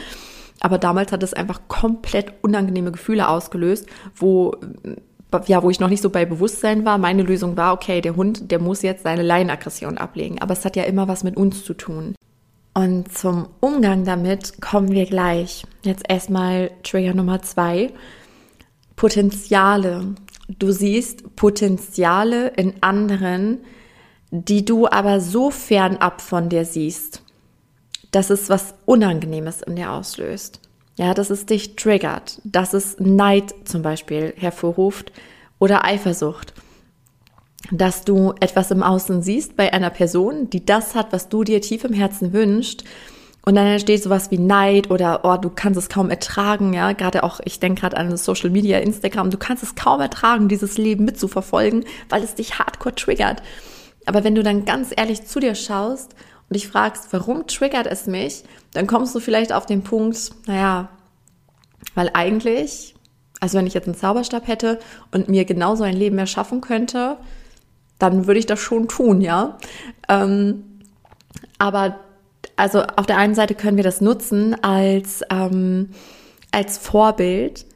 Aber 0.61 0.79
damals 0.79 1.13
hat 1.13 1.23
es 1.23 1.35
einfach 1.35 1.63
komplett 1.69 2.33
unangenehme 2.43 2.91
Gefühle 2.91 3.29
ausgelöst, 3.29 3.87
wo 4.15 4.57
ja, 5.47 5.63
wo 5.65 5.71
ich 5.71 5.81
noch 5.81 5.89
nicht 5.89 6.03
so 6.03 6.11
bei 6.11 6.25
Bewusstsein 6.25 6.85
war, 6.85 6.97
meine 6.97 7.23
Lösung 7.23 7.57
war, 7.57 7.75
okay, 7.75 8.01
der 8.01 8.15
Hund, 8.15 8.53
der 8.53 8.61
muss 8.61 8.83
jetzt 8.83 9.03
seine 9.03 9.23
Laienaggression 9.23 9.99
ablegen. 9.99 10.41
Aber 10.41 10.53
es 10.53 10.65
hat 10.65 10.77
ja 10.77 10.85
immer 10.85 11.09
was 11.09 11.25
mit 11.25 11.37
uns 11.37 11.65
zu 11.65 11.75
tun. 11.75 12.15
Und 12.75 13.17
zum 13.17 13.49
Umgang 13.61 14.05
damit 14.05 14.61
kommen 14.61 14.91
wir 14.91 15.07
gleich. 15.07 15.65
Jetzt 15.85 16.05
erstmal 16.09 16.73
Trigger 16.83 17.15
Nummer 17.15 17.41
zwei. 17.41 17.93
Potenziale. 18.97 20.15
Du 20.59 20.73
siehst 20.73 21.37
Potenziale 21.37 22.49
in 22.49 22.83
anderen, 22.83 23.61
die 24.31 24.65
du 24.65 24.89
aber 24.89 25.21
so 25.21 25.53
fernab 25.53 26.21
von 26.21 26.49
dir 26.49 26.65
siehst, 26.65 27.23
dass 28.11 28.31
es 28.31 28.51
was 28.51 28.75
Unangenehmes 28.85 29.63
in 29.63 29.77
dir 29.77 29.93
auslöst. 29.93 30.61
Ja, 30.97 31.15
dass 31.15 31.31
es 31.31 31.47
dich 31.47 31.77
triggert, 31.77 32.41
dass 32.45 32.73
es 32.73 32.97
Neid 32.99 33.55
zum 33.65 33.83
Beispiel 33.83 34.35
hervorruft 34.37 35.13
oder 35.59 35.85
Eifersucht. 35.85 36.53
Dass 37.71 38.05
du 38.05 38.35
etwas 38.41 38.71
im 38.71 38.83
Außen 38.83 39.23
siehst 39.23 39.57
bei 39.57 39.73
einer 39.73 39.91
Person, 39.91 40.51
die 40.51 40.65
das 40.65 40.95
hat, 40.95 41.13
was 41.13 41.29
du 41.29 41.45
dir 41.45 41.61
tief 41.61 41.85
im 41.85 41.95
Herzen 41.95 42.33
wünschst. 42.33 42.85
Und 43.47 43.57
dann 43.57 43.67
entsteht 43.67 44.03
sowas 44.03 44.31
wie 44.31 44.39
Neid 44.39 44.91
oder, 44.91 45.21
oh, 45.25 45.37
du 45.37 45.51
kannst 45.51 45.79
es 45.79 45.89
kaum 45.89 46.09
ertragen, 46.09 46.73
ja. 46.73 46.93
Gerade 46.93 47.23
auch, 47.23 47.41
ich 47.45 47.61
denke 47.61 47.83
gerade 47.83 47.97
an 47.97 48.17
Social 48.17 48.51
Media, 48.51 48.79
Instagram, 48.79 49.31
du 49.31 49.37
kannst 49.37 49.63
es 49.63 49.75
kaum 49.75 50.01
ertragen, 50.01 50.49
dieses 50.49 50.79
Leben 50.79 51.05
mitzuverfolgen, 51.05 51.85
weil 52.09 52.23
es 52.23 52.35
dich 52.35 52.59
hardcore 52.59 52.95
triggert. 52.95 53.43
Aber 54.07 54.25
wenn 54.25 54.35
du 54.35 54.43
dann 54.43 54.65
ganz 54.65 54.93
ehrlich 54.97 55.27
zu 55.27 55.41
dir 55.41 55.55
schaust 55.55 56.15
und 56.49 56.55
dich 56.55 56.69
fragst, 56.69 57.13
warum 57.13 57.47
triggert 57.47 57.87
es 57.87 58.07
mich, 58.07 58.45
dann 58.73 58.87
kommst 58.87 59.15
du 59.15 59.21
vielleicht 59.21 59.53
auf 59.53 59.67
den 59.67 59.83
Punkt, 59.83 60.33
naja, 60.47 60.89
weil 61.95 62.11
eigentlich, 62.15 62.95
also 63.41 63.59
wenn 63.59 63.67
ich 63.67 63.75
jetzt 63.75 63.87
einen 63.87 63.97
Zauberstab 63.97 64.49
hätte 64.49 64.79
und 65.13 65.29
mir 65.29 65.45
genauso 65.45 65.85
ein 65.85 65.97
Leben 65.97 66.19
erschaffen 66.19 66.61
könnte, 66.61 67.19
dann 68.11 68.27
würde 68.27 68.39
ich 68.41 68.47
das 68.47 68.61
schon 68.61 68.89
tun, 68.89 69.21
ja. 69.21 69.59
Ähm, 70.09 70.65
aber 71.59 72.01
also 72.57 72.83
auf 72.97 73.07
der 73.07 73.19
einen 73.19 73.35
Seite 73.35 73.55
können 73.55 73.77
wir 73.77 73.85
das 73.85 74.01
nutzen 74.01 74.55
als, 74.63 75.23
ähm, 75.31 75.91
als 76.53 76.79
Vorbild, 76.79 77.67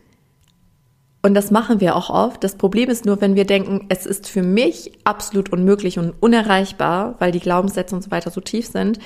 und 1.20 1.34
das 1.34 1.50
machen 1.50 1.80
wir 1.80 1.96
auch 1.96 2.10
oft. 2.10 2.44
Das 2.44 2.54
Problem 2.54 2.88
ist 2.88 3.04
nur, 3.04 3.20
wenn 3.20 3.34
wir 3.34 3.44
denken, 3.44 3.86
es 3.88 4.06
ist 4.06 4.28
für 4.28 4.42
mich 4.42 4.92
absolut 5.04 5.52
unmöglich 5.52 5.98
und 5.98 6.14
unerreichbar, 6.20 7.16
weil 7.18 7.32
die 7.32 7.40
Glaubenssätze 7.40 7.94
und 7.94 8.02
so 8.02 8.10
weiter 8.10 8.30
so 8.30 8.40
tief 8.40 8.66
sind, 8.66 9.00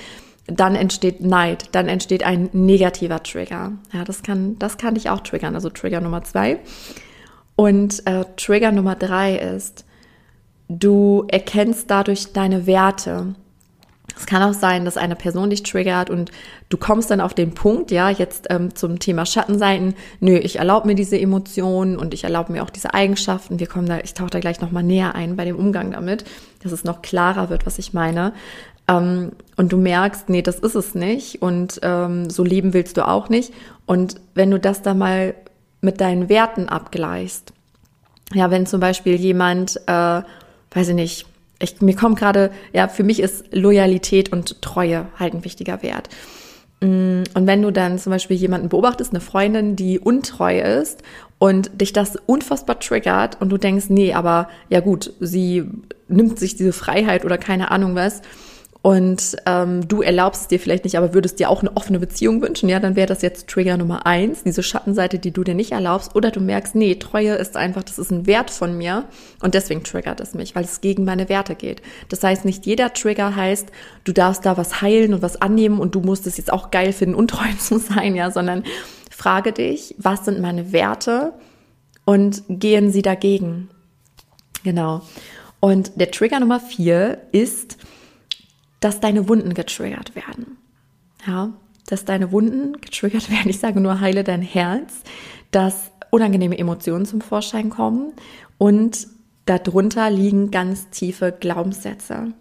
dann 0.46 0.74
entsteht 0.74 1.20
Neid, 1.20 1.68
dann 1.72 1.88
entsteht 1.88 2.24
ein 2.24 2.50
negativer 2.52 3.22
Trigger. 3.22 3.72
Ja, 3.92 4.04
das 4.04 4.22
kann, 4.22 4.58
das 4.58 4.76
kann 4.76 4.94
dich 4.94 5.08
auch 5.08 5.20
triggern. 5.20 5.54
Also 5.54 5.70
Trigger 5.70 6.00
Nummer 6.00 6.22
zwei. 6.22 6.58
Und 7.56 8.06
äh, 8.06 8.24
Trigger 8.36 8.72
Nummer 8.72 8.94
drei 8.94 9.36
ist, 9.36 9.84
du 10.78 11.24
erkennst 11.28 11.90
dadurch 11.90 12.32
deine 12.32 12.66
Werte. 12.66 13.34
Es 14.16 14.26
kann 14.26 14.42
auch 14.42 14.52
sein, 14.52 14.84
dass 14.84 14.96
eine 14.96 15.16
Person 15.16 15.50
dich 15.50 15.62
triggert 15.62 16.10
und 16.10 16.30
du 16.68 16.76
kommst 16.76 17.10
dann 17.10 17.20
auf 17.20 17.34
den 17.34 17.54
Punkt, 17.54 17.90
ja, 17.90 18.10
jetzt 18.10 18.46
ähm, 18.50 18.74
zum 18.74 18.98
Thema 18.98 19.24
Schattenseiten, 19.24 19.94
nö, 20.20 20.36
ich 20.36 20.56
erlaube 20.56 20.86
mir 20.86 20.94
diese 20.94 21.18
Emotionen 21.18 21.96
und 21.96 22.12
ich 22.12 22.24
erlaube 22.24 22.52
mir 22.52 22.62
auch 22.62 22.70
diese 22.70 22.92
Eigenschaften. 22.94 23.58
Wir 23.58 23.66
kommen 23.66 23.86
da, 23.86 24.00
ich 24.00 24.14
tauche 24.14 24.30
da 24.30 24.40
gleich 24.40 24.60
nochmal 24.60 24.82
näher 24.82 25.14
ein 25.14 25.36
bei 25.36 25.44
dem 25.44 25.56
Umgang 25.56 25.92
damit, 25.92 26.24
dass 26.62 26.72
es 26.72 26.84
noch 26.84 27.00
klarer 27.00 27.48
wird, 27.48 27.64
was 27.64 27.78
ich 27.78 27.94
meine. 27.94 28.32
Ähm, 28.88 29.32
und 29.56 29.72
du 29.72 29.78
merkst, 29.78 30.28
nee, 30.28 30.42
das 30.42 30.58
ist 30.58 30.74
es 30.74 30.94
nicht 30.94 31.40
und 31.40 31.80
ähm, 31.82 32.28
so 32.28 32.44
leben 32.44 32.74
willst 32.74 32.96
du 32.96 33.06
auch 33.06 33.28
nicht. 33.28 33.52
Und 33.86 34.16
wenn 34.34 34.50
du 34.50 34.58
das 34.58 34.82
da 34.82 34.94
mal 34.94 35.34
mit 35.80 36.00
deinen 36.00 36.28
Werten 36.28 36.68
abgleichst, 36.68 37.52
ja, 38.34 38.50
wenn 38.50 38.66
zum 38.66 38.80
Beispiel 38.80 39.14
jemand, 39.14 39.80
äh, 39.86 40.22
weiß 40.74 40.88
ich 40.88 40.94
nicht, 40.94 41.26
ich, 41.60 41.80
mir 41.80 41.94
kommt 41.94 42.18
gerade, 42.18 42.50
ja, 42.72 42.88
für 42.88 43.04
mich 43.04 43.20
ist 43.20 43.44
Loyalität 43.52 44.32
und 44.32 44.60
Treue 44.62 45.06
halt 45.18 45.34
ein 45.34 45.44
wichtiger 45.44 45.82
Wert. 45.82 46.08
Mm, 46.80 47.22
und 47.34 47.46
wenn 47.46 47.62
du 47.62 47.70
dann 47.70 47.98
zum 47.98 48.10
Beispiel 48.10 48.36
jemanden 48.36 48.68
beobachtest, 48.68 49.12
eine 49.12 49.20
Freundin, 49.20 49.76
die 49.76 50.00
untreu 50.00 50.60
ist 50.60 51.02
und 51.38 51.80
dich 51.80 51.92
das 51.92 52.16
unfassbar 52.26 52.80
triggert 52.80 53.40
und 53.40 53.50
du 53.50 53.58
denkst, 53.58 53.86
nee, 53.88 54.12
aber 54.12 54.48
ja 54.68 54.80
gut, 54.80 55.12
sie 55.20 55.64
nimmt 56.08 56.38
sich 56.38 56.56
diese 56.56 56.72
Freiheit 56.72 57.24
oder 57.24 57.38
keine 57.38 57.70
Ahnung 57.70 57.94
was, 57.94 58.22
und 58.82 59.36
ähm, 59.46 59.86
du 59.86 60.02
erlaubst 60.02 60.42
es 60.42 60.48
dir 60.48 60.58
vielleicht 60.58 60.82
nicht, 60.82 60.98
aber 60.98 61.14
würdest 61.14 61.38
dir 61.38 61.48
auch 61.48 61.60
eine 61.60 61.76
offene 61.76 62.00
Beziehung 62.00 62.42
wünschen, 62.42 62.68
ja, 62.68 62.80
dann 62.80 62.96
wäre 62.96 63.06
das 63.06 63.22
jetzt 63.22 63.46
Trigger 63.46 63.76
Nummer 63.76 64.06
eins, 64.06 64.42
diese 64.42 64.64
Schattenseite, 64.64 65.20
die 65.20 65.30
du 65.30 65.44
dir 65.44 65.54
nicht 65.54 65.70
erlaubst. 65.70 66.16
Oder 66.16 66.32
du 66.32 66.40
merkst, 66.40 66.74
nee, 66.74 66.96
Treue 66.96 67.34
ist 67.34 67.56
einfach, 67.56 67.84
das 67.84 68.00
ist 68.00 68.10
ein 68.10 68.26
Wert 68.26 68.50
von 68.50 68.76
mir 68.76 69.04
und 69.40 69.54
deswegen 69.54 69.84
triggert 69.84 70.18
es 70.18 70.34
mich, 70.34 70.56
weil 70.56 70.64
es 70.64 70.80
gegen 70.80 71.04
meine 71.04 71.28
Werte 71.28 71.54
geht. 71.54 71.80
Das 72.08 72.24
heißt, 72.24 72.44
nicht 72.44 72.66
jeder 72.66 72.92
Trigger 72.92 73.36
heißt, 73.36 73.68
du 74.02 74.12
darfst 74.12 74.44
da 74.44 74.56
was 74.56 74.82
heilen 74.82 75.14
und 75.14 75.22
was 75.22 75.40
annehmen 75.40 75.78
und 75.78 75.94
du 75.94 76.00
musst 76.00 76.26
es 76.26 76.36
jetzt 76.36 76.52
auch 76.52 76.72
geil 76.72 76.92
finden, 76.92 77.14
untreu 77.14 77.46
zu 77.60 77.78
sein, 77.78 78.16
ja, 78.16 78.32
sondern 78.32 78.64
frage 79.10 79.52
dich, 79.52 79.94
was 79.98 80.24
sind 80.24 80.40
meine 80.40 80.72
Werte 80.72 81.34
und 82.04 82.42
gehen 82.48 82.90
sie 82.90 83.02
dagegen? 83.02 83.68
Genau. 84.64 85.02
Und 85.60 85.92
der 86.00 86.10
Trigger 86.10 86.40
Nummer 86.40 86.58
vier 86.58 87.18
ist, 87.30 87.76
dass 88.82 89.00
deine 89.00 89.28
Wunden 89.28 89.54
getriggert 89.54 90.14
werden. 90.14 90.58
Ja, 91.26 91.52
dass 91.86 92.04
deine 92.04 92.32
Wunden 92.32 92.80
getriggert 92.80 93.30
werden. 93.30 93.48
Ich 93.48 93.60
sage 93.60 93.80
nur, 93.80 94.00
heile 94.00 94.24
dein 94.24 94.42
Herz, 94.42 95.02
dass 95.52 95.92
unangenehme 96.10 96.58
Emotionen 96.58 97.06
zum 97.06 97.20
Vorschein 97.20 97.70
kommen 97.70 98.12
und 98.58 99.06
darunter 99.46 100.10
liegen 100.10 100.50
ganz 100.50 100.90
tiefe 100.90 101.32
Glaubenssätze. 101.38 102.32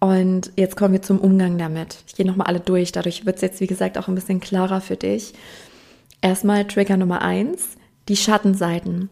Und 0.00 0.52
jetzt 0.56 0.76
kommen 0.76 0.94
wir 0.94 1.02
zum 1.02 1.18
Umgang 1.18 1.58
damit. 1.58 2.02
Ich 2.06 2.14
gehe 2.14 2.26
nochmal 2.26 2.46
alle 2.46 2.60
durch. 2.60 2.90
Dadurch 2.90 3.26
wird 3.26 3.36
es 3.36 3.42
jetzt, 3.42 3.60
wie 3.60 3.66
gesagt, 3.66 3.98
auch 3.98 4.08
ein 4.08 4.14
bisschen 4.14 4.40
klarer 4.40 4.80
für 4.80 4.96
dich. 4.96 5.34
Erstmal 6.22 6.66
Trigger 6.66 6.96
Nummer 6.96 7.20
eins, 7.20 7.76
die 8.08 8.16
Schattenseiten. 8.16 9.10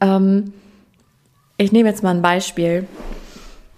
Ähm, 0.00 0.52
ich 1.56 1.72
nehme 1.72 1.88
jetzt 1.88 2.04
mal 2.04 2.14
ein 2.14 2.22
Beispiel. 2.22 2.86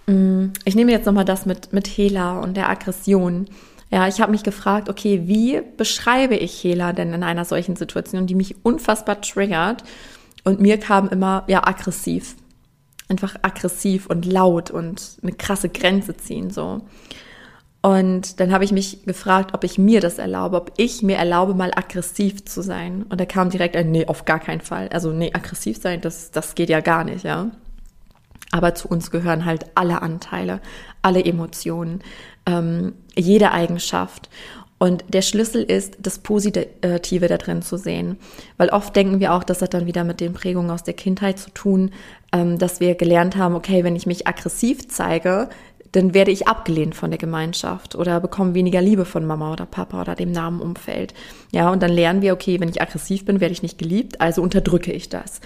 Mm, 0.07 0.47
ich 0.65 0.75
nehme 0.75 0.91
jetzt 0.91 1.05
nochmal 1.05 1.25
das 1.25 1.45
mit, 1.45 1.73
mit 1.73 1.87
Hela 1.87 2.39
und 2.39 2.55
der 2.55 2.69
Aggression. 2.69 3.47
Ja, 3.89 4.07
ich 4.07 4.21
habe 4.21 4.31
mich 4.31 4.43
gefragt, 4.43 4.89
okay, 4.89 5.23
wie 5.25 5.61
beschreibe 5.77 6.35
ich 6.35 6.63
Hela 6.63 6.93
denn 6.93 7.13
in 7.13 7.23
einer 7.23 7.45
solchen 7.45 7.75
Situation, 7.75 8.27
die 8.27 8.35
mich 8.35 8.65
unfassbar 8.65 9.21
triggert? 9.21 9.83
Und 10.43 10.59
mir 10.59 10.77
kam 10.77 11.09
immer, 11.09 11.43
ja, 11.47 11.65
aggressiv. 11.65 12.35
Einfach 13.07 13.35
aggressiv 13.43 14.07
und 14.07 14.25
laut 14.25 14.71
und 14.71 15.17
eine 15.21 15.33
krasse 15.33 15.69
Grenze 15.69 16.17
ziehen, 16.17 16.49
so. 16.49 16.81
Und 17.81 18.39
dann 18.39 18.53
habe 18.53 18.63
ich 18.63 18.71
mich 18.71 19.03
gefragt, 19.03 19.53
ob 19.53 19.65
ich 19.65 19.77
mir 19.77 19.99
das 19.99 20.17
erlaube, 20.17 20.55
ob 20.55 20.71
ich 20.77 21.03
mir 21.03 21.17
erlaube, 21.17 21.53
mal 21.53 21.71
aggressiv 21.75 22.45
zu 22.45 22.61
sein. 22.61 23.03
Und 23.09 23.19
da 23.19 23.25
kam 23.25 23.49
direkt 23.49 23.75
ein, 23.75 23.91
nee, 23.91 24.07
auf 24.07 24.23
gar 24.23 24.39
keinen 24.39 24.61
Fall. 24.61 24.87
Also, 24.93 25.11
nee, 25.11 25.31
aggressiv 25.33 25.77
sein, 25.81 25.99
das, 25.99 26.31
das 26.31 26.55
geht 26.55 26.69
ja 26.69 26.79
gar 26.79 27.03
nicht, 27.03 27.25
ja. 27.25 27.51
Aber 28.51 28.75
zu 28.75 28.87
uns 28.87 29.11
gehören 29.11 29.45
halt 29.45 29.65
alle 29.75 30.01
Anteile, 30.01 30.61
alle 31.01 31.23
Emotionen, 31.23 32.01
ähm, 32.45 32.93
jede 33.15 33.51
Eigenschaft. 33.51 34.29
Und 34.83 35.05
der 35.07 35.21
Schlüssel 35.21 35.63
ist, 35.63 35.95
das 36.01 36.19
Positive 36.19 37.27
da 37.27 37.37
drin 37.37 37.61
zu 37.61 37.77
sehen. 37.77 38.17
Weil 38.57 38.69
oft 38.69 38.93
denken 38.95 39.21
wir 39.21 39.33
auch, 39.33 39.45
das 39.45 39.61
hat 39.61 39.73
dann 39.73 39.85
wieder 39.85 40.03
mit 40.03 40.19
den 40.19 40.33
Prägungen 40.33 40.71
aus 40.71 40.83
der 40.83 40.93
Kindheit 40.93 41.39
zu 41.39 41.51
tun, 41.51 41.91
ähm, 42.33 42.57
dass 42.57 42.79
wir 42.79 42.95
gelernt 42.95 43.37
haben, 43.37 43.55
okay, 43.55 43.83
wenn 43.83 43.95
ich 43.95 44.05
mich 44.05 44.27
aggressiv 44.27 44.89
zeige, 44.89 45.47
dann 45.93 46.13
werde 46.13 46.31
ich 46.31 46.47
abgelehnt 46.47 46.95
von 46.95 47.11
der 47.11 47.19
Gemeinschaft 47.19 47.95
oder 47.95 48.19
bekomme 48.19 48.55
weniger 48.55 48.81
Liebe 48.81 49.05
von 49.05 49.25
Mama 49.25 49.53
oder 49.53 49.65
Papa 49.65 50.01
oder 50.01 50.15
dem 50.15 50.31
Namen 50.31 50.59
Umfeld. 50.59 51.13
Ja, 51.51 51.69
und 51.71 51.81
dann 51.81 51.91
lernen 51.91 52.21
wir, 52.21 52.33
okay, 52.33 52.59
wenn 52.59 52.67
ich 52.69 52.81
aggressiv 52.81 53.25
bin, 53.25 53.39
werde 53.39 53.53
ich 53.53 53.63
nicht 53.63 53.77
geliebt, 53.77 54.19
also 54.19 54.41
unterdrücke 54.41 54.91
ich 54.91 55.07
das 55.07 55.39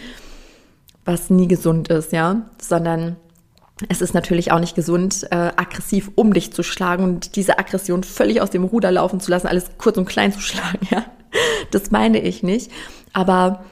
was 1.07 1.29
nie 1.29 1.47
gesund 1.47 1.87
ist, 1.87 2.11
ja, 2.11 2.43
sondern 2.61 3.15
es 3.89 4.01
ist 4.01 4.13
natürlich 4.13 4.51
auch 4.51 4.59
nicht 4.59 4.75
gesund, 4.75 5.25
äh, 5.31 5.35
aggressiv 5.55 6.11
um 6.15 6.33
dich 6.33 6.51
zu 6.51 6.63
schlagen 6.63 7.03
und 7.03 7.35
diese 7.35 7.59
Aggression 7.59 8.03
völlig 8.03 8.41
aus 8.41 8.49
dem 8.49 8.63
Ruder 8.63 8.91
laufen 8.91 9.19
zu 9.19 9.31
lassen, 9.31 9.47
alles 9.47 9.71
kurz 9.77 9.97
und 9.97 10.05
klein 10.05 10.33
zu 10.33 10.39
schlagen, 10.41 10.85
ja. 10.91 11.05
Das 11.71 11.91
meine 11.91 12.19
ich 12.19 12.43
nicht. 12.43 12.71
Aber 13.13 13.65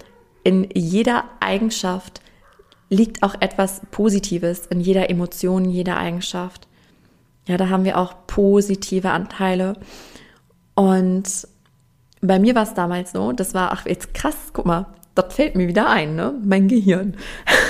in 0.44 0.70
jeder 0.74 1.26
Eigenschaft 1.40 2.22
liegt 2.90 3.24
auch 3.24 3.36
etwas 3.40 3.82
Positives, 3.92 4.66
in 4.68 4.80
jeder 4.80 5.10
Emotion, 5.10 5.66
jeder 5.66 5.98
Eigenschaft. 5.98 6.68
Ja, 7.48 7.58
da 7.58 7.70
haben 7.70 7.84
wir 7.84 7.98
auch 7.98 8.14
positive 8.28 9.12
Anteile. 9.12 9.78
Und 10.76 11.48
bei 12.22 12.40
mir 12.40 12.56
war 12.56 12.64
es 12.64 12.74
damals 12.74 13.12
so, 13.12 13.32
das 13.32 13.54
war, 13.54 13.72
ach, 13.72 13.86
jetzt 13.86 14.14
krass, 14.14 14.36
guck 14.54 14.66
mal, 14.66 14.88
das 15.16 15.34
fällt 15.34 15.56
mir 15.56 15.68
wieder 15.68 15.90
ein, 15.90 16.16
ne? 16.16 16.36
Mein 16.44 16.68
Gehirn. 16.68 17.16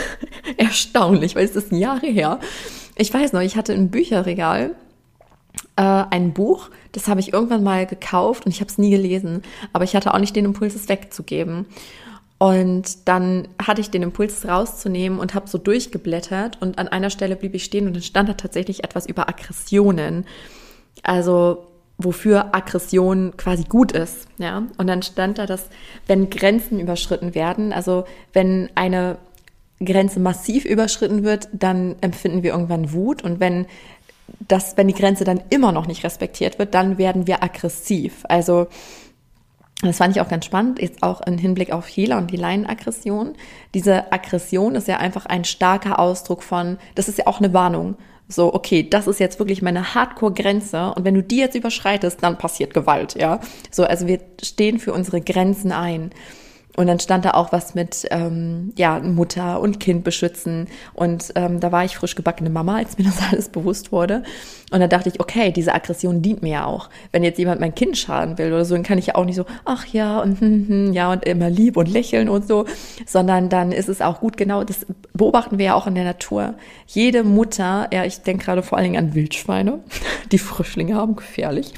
Erstaunlich, 0.58 1.36
weil 1.36 1.46
es 1.46 1.56
ist 1.56 1.72
Jahre 1.72 2.08
her. 2.08 2.40
Ich 2.98 3.14
weiß 3.14 3.34
noch, 3.34 3.42
ich 3.42 3.56
hatte 3.56 3.74
im 3.74 3.90
Bücherregal 3.90 4.76
äh, 5.76 5.82
ein 5.82 6.34
Buch, 6.34 6.70
das 6.92 7.08
habe 7.08 7.20
ich 7.20 7.34
irgendwann 7.34 7.64
mal 7.64 7.86
gekauft 7.86 8.46
und 8.46 8.52
ich 8.52 8.62
habe 8.62 8.70
es 8.70 8.78
nie 8.78 8.90
gelesen, 8.90 9.44
aber 9.74 9.84
ich 9.84 9.96
hatte 9.96 10.14
auch 10.14 10.20
nicht 10.20 10.36
den 10.36 10.46
Impuls, 10.46 10.76
es 10.76 10.90
wegzugeben. 10.90 11.66
Und 12.38 13.08
dann 13.08 13.48
hatte 13.62 13.80
ich 13.80 13.90
den 13.90 14.04
Impuls 14.04 14.46
rauszunehmen 14.46 15.20
und 15.20 15.34
habe 15.34 15.48
so 15.48 15.58
durchgeblättert 15.58 16.62
und 16.62 16.78
an 16.80 16.90
einer 16.90 17.10
Stelle 17.10 17.36
blieb 17.36 17.56
ich 17.56 17.64
stehen 17.64 17.88
und 17.88 17.94
dann 17.94 18.04
stand 18.04 18.28
da 18.28 18.34
tatsächlich 18.34 18.84
etwas 18.84 19.06
über 19.06 19.30
Aggressionen. 19.30 20.26
Also 21.04 21.66
wofür 21.98 22.54
Aggression 22.54 23.34
quasi 23.38 23.64
gut 23.64 23.92
ist, 23.92 24.28
ja. 24.38 24.64
Und 24.78 24.88
dann 24.88 25.02
stand 25.02 25.38
da, 25.38 25.46
dass 25.46 25.70
wenn 26.08 26.30
Grenzen 26.30 26.80
überschritten 26.80 27.36
werden, 27.36 27.72
also 27.72 28.06
wenn 28.34 28.70
eine 28.76 29.18
Grenze 29.84 30.20
massiv 30.20 30.66
überschritten 30.66 31.24
wird, 31.24 31.48
dann 31.54 31.96
empfinden 32.02 32.44
wir 32.44 32.52
irgendwann 32.52 32.92
Wut 32.92 33.24
und 33.24 33.40
wenn 33.40 33.66
das, 34.48 34.76
wenn 34.78 34.88
die 34.88 34.94
Grenze 34.94 35.24
dann 35.24 35.42
immer 35.50 35.72
noch 35.72 35.88
nicht 35.88 36.04
respektiert 36.04 36.60
wird, 36.60 36.74
dann 36.74 36.98
werden 36.98 37.28
wir 37.28 37.44
aggressiv. 37.44 38.24
Also 38.24 38.68
das 39.82 39.98
fand 39.98 40.16
ich 40.16 40.22
auch 40.22 40.30
ganz 40.30 40.46
spannend, 40.46 40.82
jetzt 40.82 41.04
auch 41.04 41.22
im 41.22 41.38
Hinblick 41.38 41.72
auf 41.72 41.88
Healer 41.88 42.18
und 42.18 42.32
die 42.32 42.38
Leinenaggression. 42.38 43.34
Diese 43.74 44.12
Aggression 44.12 44.76
ist 44.76 44.88
ja 44.88 44.98
einfach 44.98 45.26
ein 45.26 45.44
starker 45.44 46.00
Ausdruck 46.00 46.44
von, 46.44 46.78
das 46.96 47.08
ist 47.08 47.18
ja 47.18 47.28
auch 47.28 47.40
eine 47.40 47.54
Warnung. 47.54 47.96
So, 48.28 48.54
okay, 48.54 48.88
das 48.90 49.08
ist 49.08 49.20
jetzt 49.20 49.38
wirklich 49.40 49.62
meine 49.62 49.94
Hardcore-Grenze 49.94 50.94
und 50.96 51.06
wenn 51.06 51.14
du 51.14 51.22
die 51.22 51.38
jetzt 51.38 51.56
überschreitest, 51.56 52.24
dann 52.24 52.38
passiert 52.38 52.74
Gewalt, 52.74 53.16
ja. 53.16 53.40
So, 53.70 53.84
also 53.84 54.08
wir 54.08 54.20
stehen 54.42 54.80
für 54.80 54.94
unsere 54.94 55.22
Grenzen 55.22 55.72
ein. 55.72 56.12
Und 56.76 56.88
dann 56.88 57.00
stand 57.00 57.26
da 57.26 57.32
auch 57.32 57.52
was 57.52 57.76
mit 57.76 58.06
ähm, 58.12 58.74
ja, 58.78 59.00
Mutter 59.00 59.62
und 59.62 59.80
Kind 59.80 60.04
beschützen. 60.04 60.68
Und 60.94 61.32
ähm, 61.36 61.60
da 61.60 61.72
war 61.72 61.86
ich 61.86 61.96
frisch 61.96 62.16
gebackene 62.16 62.50
Mama, 62.50 62.78
als 62.78 62.98
mir 62.98 63.06
das 63.06 63.22
alles 63.32 63.50
bewusst 63.50 63.92
wurde. 63.92 64.24
Und 64.72 64.80
da 64.80 64.88
dachte 64.88 65.10
ich, 65.10 65.20
okay, 65.20 65.52
diese 65.52 65.74
Aggression 65.74 66.22
dient 66.22 66.42
mir 66.42 66.52
ja 66.52 66.66
auch. 66.66 66.90
Wenn 67.12 67.24
jetzt 67.24 67.38
jemand 67.38 67.62
mein 67.62 67.76
Kind 67.76 67.98
schaden 67.98 68.38
will 68.38 68.48
oder 68.48 68.66
so, 68.66 68.74
dann 68.76 68.84
kann 68.84 68.98
ich 68.98 69.08
ja 69.08 69.16
auch 69.16 69.26
nicht 69.26 69.36
so, 69.36 69.46
ach 69.64 69.86
ja 69.86 70.20
und 70.20 70.42
hm, 70.42 70.68
hm, 70.68 70.94
ja 70.94 71.12
und 71.12 71.24
immer 71.26 71.50
lieb 71.50 71.78
und 71.78 71.88
lächeln 71.88 72.30
und 72.30 72.48
so, 72.48 72.66
sondern 73.06 73.50
dann 73.50 73.72
ist 73.72 73.90
es 73.90 74.02
auch 74.02 74.20
gut, 74.20 74.38
genau, 74.38 74.64
das 74.64 74.86
beobachten 75.14 75.60
wir 75.60 75.66
ja 75.68 75.74
auch 75.76 75.88
in 75.88 75.96
der 75.96 76.04
Natur. 76.04 76.56
Jede 76.88 77.24
Mutter, 77.24 77.88
ja, 77.94 78.06
ich 78.06 78.22
denke 78.22 78.46
gerade 78.46 78.64
vor 78.64 78.78
allen 78.78 78.92
Dingen 78.92 79.06
an 79.06 79.14
Wildschweine, 79.14 79.80
die 80.32 80.40
Frischlinge 80.40 80.96
haben, 80.96 81.16
gefährlich, 81.16 81.74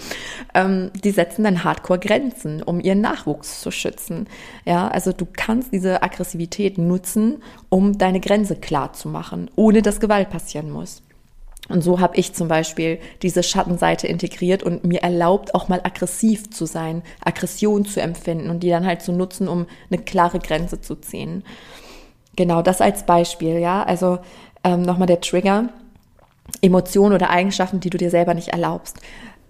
ähm, 0.54 0.92
die 1.04 1.12
setzen 1.12 1.44
dann 1.44 1.64
Hardcore-Grenzen, 1.64 2.64
um 2.64 2.80
ihren 2.80 3.02
Nachwuchs 3.02 3.62
zu 3.62 3.70
schützen. 3.70 4.28
Ja, 4.66 4.87
also 4.88 5.12
du 5.12 5.26
kannst 5.32 5.74
diese 5.74 6.02
Aggressivität 6.04 6.78
nutzen, 6.78 7.44
um 7.70 7.98
deine 7.98 8.20
Grenze 8.20 8.56
klar 8.56 8.94
zu 8.94 9.10
machen, 9.10 9.50
ohne 9.56 9.82
dass 9.82 10.00
Gewalt 10.00 10.30
passieren 10.30 10.72
muss. 10.72 11.02
Und 11.70 11.84
so 11.84 12.00
habe 12.00 12.16
ich 12.16 12.34
zum 12.34 12.48
Beispiel 12.48 13.00
diese 13.22 13.44
Schattenseite 13.44 14.08
integriert 14.08 14.64
und 14.64 14.86
mir 14.86 15.02
erlaubt, 15.02 15.54
auch 15.54 15.68
mal 15.68 15.82
aggressiv 15.84 16.50
zu 16.50 16.66
sein, 16.66 17.04
Aggression 17.24 17.86
zu 17.86 18.02
empfinden 18.02 18.50
und 18.50 18.62
die 18.62 18.70
dann 18.70 18.86
halt 18.86 19.02
zu 19.02 19.12
nutzen, 19.12 19.48
um 19.48 19.66
eine 19.92 20.02
klare 20.02 20.40
Grenze 20.40 20.80
zu 20.80 20.96
ziehen. 20.96 21.44
Genau, 22.36 22.62
das 22.62 22.80
als 22.80 23.06
Beispiel, 23.06 23.60
ja. 23.60 23.84
Also 23.84 24.20
ähm, 24.64 24.82
nochmal 24.84 25.08
der 25.08 25.20
Trigger. 25.22 25.70
Emotionen 26.62 27.14
oder 27.14 27.30
Eigenschaften, 27.30 27.82
die 27.82 27.90
du 27.90 27.98
dir 27.98 28.10
selber 28.10 28.34
nicht 28.34 28.50
erlaubst. 28.50 29.02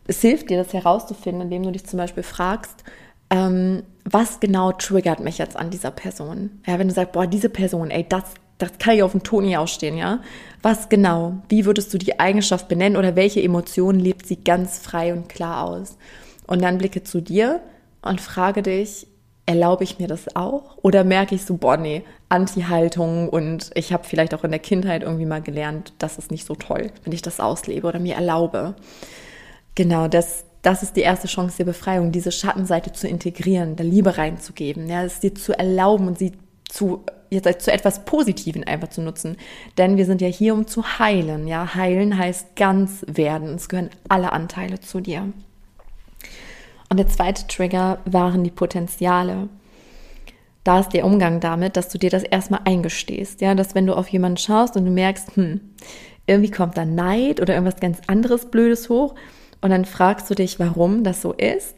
Es 0.08 0.22
hilft 0.22 0.50
dir, 0.50 0.58
das 0.58 0.74
herauszufinden, 0.74 1.44
indem 1.44 1.64
du 1.64 1.72
dich 1.72 1.86
zum 1.86 1.98
Beispiel 1.98 2.24
fragst, 2.24 2.84
ähm, 3.30 3.84
was 4.06 4.40
genau 4.40 4.72
triggert 4.72 5.20
mich 5.20 5.38
jetzt 5.38 5.58
an 5.58 5.70
dieser 5.70 5.92
Person? 5.92 6.62
Ja, 6.66 6.80
wenn 6.80 6.88
du 6.88 6.94
sagst, 6.94 7.14
boah, 7.14 7.28
diese 7.28 7.50
Person, 7.50 7.92
ey, 7.92 8.06
das, 8.08 8.24
das 8.58 8.72
kann 8.80 8.96
ich 8.96 9.04
auf 9.04 9.12
dem 9.12 9.24
Ton 9.24 9.46
nicht 9.46 9.58
ausstehen, 9.58 9.98
ja? 9.98 10.22
Was 10.62 10.90
genau? 10.90 11.38
Wie 11.50 11.66
würdest 11.66 11.94
du 11.94 11.98
die 11.98 12.20
Eigenschaft 12.20 12.68
benennen 12.68 12.98
oder 12.98 13.16
welche 13.16 13.42
Emotionen 13.42 14.00
lebt 14.00 14.26
sie 14.26 14.44
ganz 14.44 14.80
frei 14.80 15.14
und 15.14 15.30
klar 15.30 15.68
aus? 15.68 15.98
Und 16.48 16.62
dann 16.62 16.78
blicke 16.78 17.04
zu 17.04 17.22
dir 17.22 17.60
und 18.02 18.22
frage 18.22 18.64
dich, 18.64 19.08
erlaube 19.46 19.84
ich 19.84 20.00
mir 20.00 20.08
das 20.08 20.36
auch? 20.36 20.78
Oder 20.82 21.04
merke 21.04 21.36
ich 21.36 21.46
so, 21.46 21.58
boah, 21.58 21.78
nee, 21.78 22.04
Anti-Haltung 22.30 23.30
und 23.30 23.72
ich 23.76 23.94
habe 23.94 24.04
vielleicht 24.04 24.34
auch 24.34 24.44
in 24.44 24.52
der 24.52 24.60
Kindheit 24.60 25.04
irgendwie 25.04 25.26
mal 25.26 25.42
gelernt, 25.42 25.94
das 26.00 26.18
ist 26.18 26.32
nicht 26.32 26.46
so 26.46 26.56
toll, 26.56 26.92
wenn 27.04 27.14
ich 27.14 27.22
das 27.22 27.40
auslebe 27.40 27.88
oder 27.88 28.00
mir 28.00 28.16
erlaube. 28.16 28.76
Genau, 29.76 30.08
das, 30.08 30.44
das 30.62 30.84
ist 30.84 30.96
die 30.96 31.02
erste 31.02 31.28
Chance 31.28 31.58
der 31.58 31.66
Befreiung, 31.66 32.12
diese 32.12 32.32
Schattenseite 32.32 32.92
zu 32.92 33.08
integrieren, 33.08 33.76
der 33.76 33.86
Liebe 33.86 34.18
reinzugeben, 34.18 34.88
ja, 34.88 35.04
es 35.04 35.20
dir 35.20 35.36
zu 35.36 35.58
erlauben 35.58 36.08
und 36.08 36.18
sie 36.18 36.34
zu, 36.68 37.04
jetzt 37.30 37.62
zu 37.62 37.72
etwas 37.72 38.06
Positiven 38.06 38.64
einfach 38.64 38.90
zu 38.90 39.02
nutzen. 39.02 39.38
Denn 39.78 39.98
wir 39.98 40.06
sind 40.06 40.22
ja 40.22 40.28
hier, 40.28 40.54
um 40.54 40.68
zu 40.68 41.00
heilen. 41.00 41.48
Ja, 41.48 41.76
heilen 41.76 42.18
heißt 42.18 42.56
ganz 42.56 43.06
werden. 43.08 43.56
Es 43.56 43.70
gehören 43.70 43.90
alle 44.10 44.32
Anteile 44.34 44.80
zu 44.80 45.00
dir. 45.00 45.32
Und 46.90 46.98
der 46.98 47.08
zweite 47.08 47.48
Trigger 47.48 48.00
waren 48.06 48.44
die 48.44 48.52
Potenziale. 48.52 49.50
Da 50.64 50.82
ist 50.82 50.90
der 50.90 51.06
Umgang 51.06 51.40
damit, 51.40 51.78
dass 51.78 51.90
du 51.90 51.98
dir 51.98 52.10
das 52.10 52.24
erstmal 52.24 52.62
eingestehst. 52.66 53.42
Ja, 53.42 53.56
dass 53.56 53.76
wenn 53.76 53.88
du 53.88 53.96
auf 53.96 54.10
jemanden 54.10 54.38
schaust 54.38 54.76
und 54.76 54.86
du 54.86 54.92
merkst, 54.92 55.36
hm, 55.36 55.62
irgendwie 56.26 56.52
kommt 56.52 56.78
da 56.78 56.84
Neid 56.84 57.42
oder 57.42 57.54
irgendwas 57.54 57.80
ganz 57.80 58.00
anderes 58.08 58.52
Blödes 58.52 58.90
hoch 58.90 59.16
und 59.62 59.70
dann 59.70 59.86
fragst 59.86 60.30
du 60.30 60.36
dich, 60.36 60.60
warum 60.60 61.04
das 61.04 61.22
so 61.22 61.34
ist. 61.34 61.76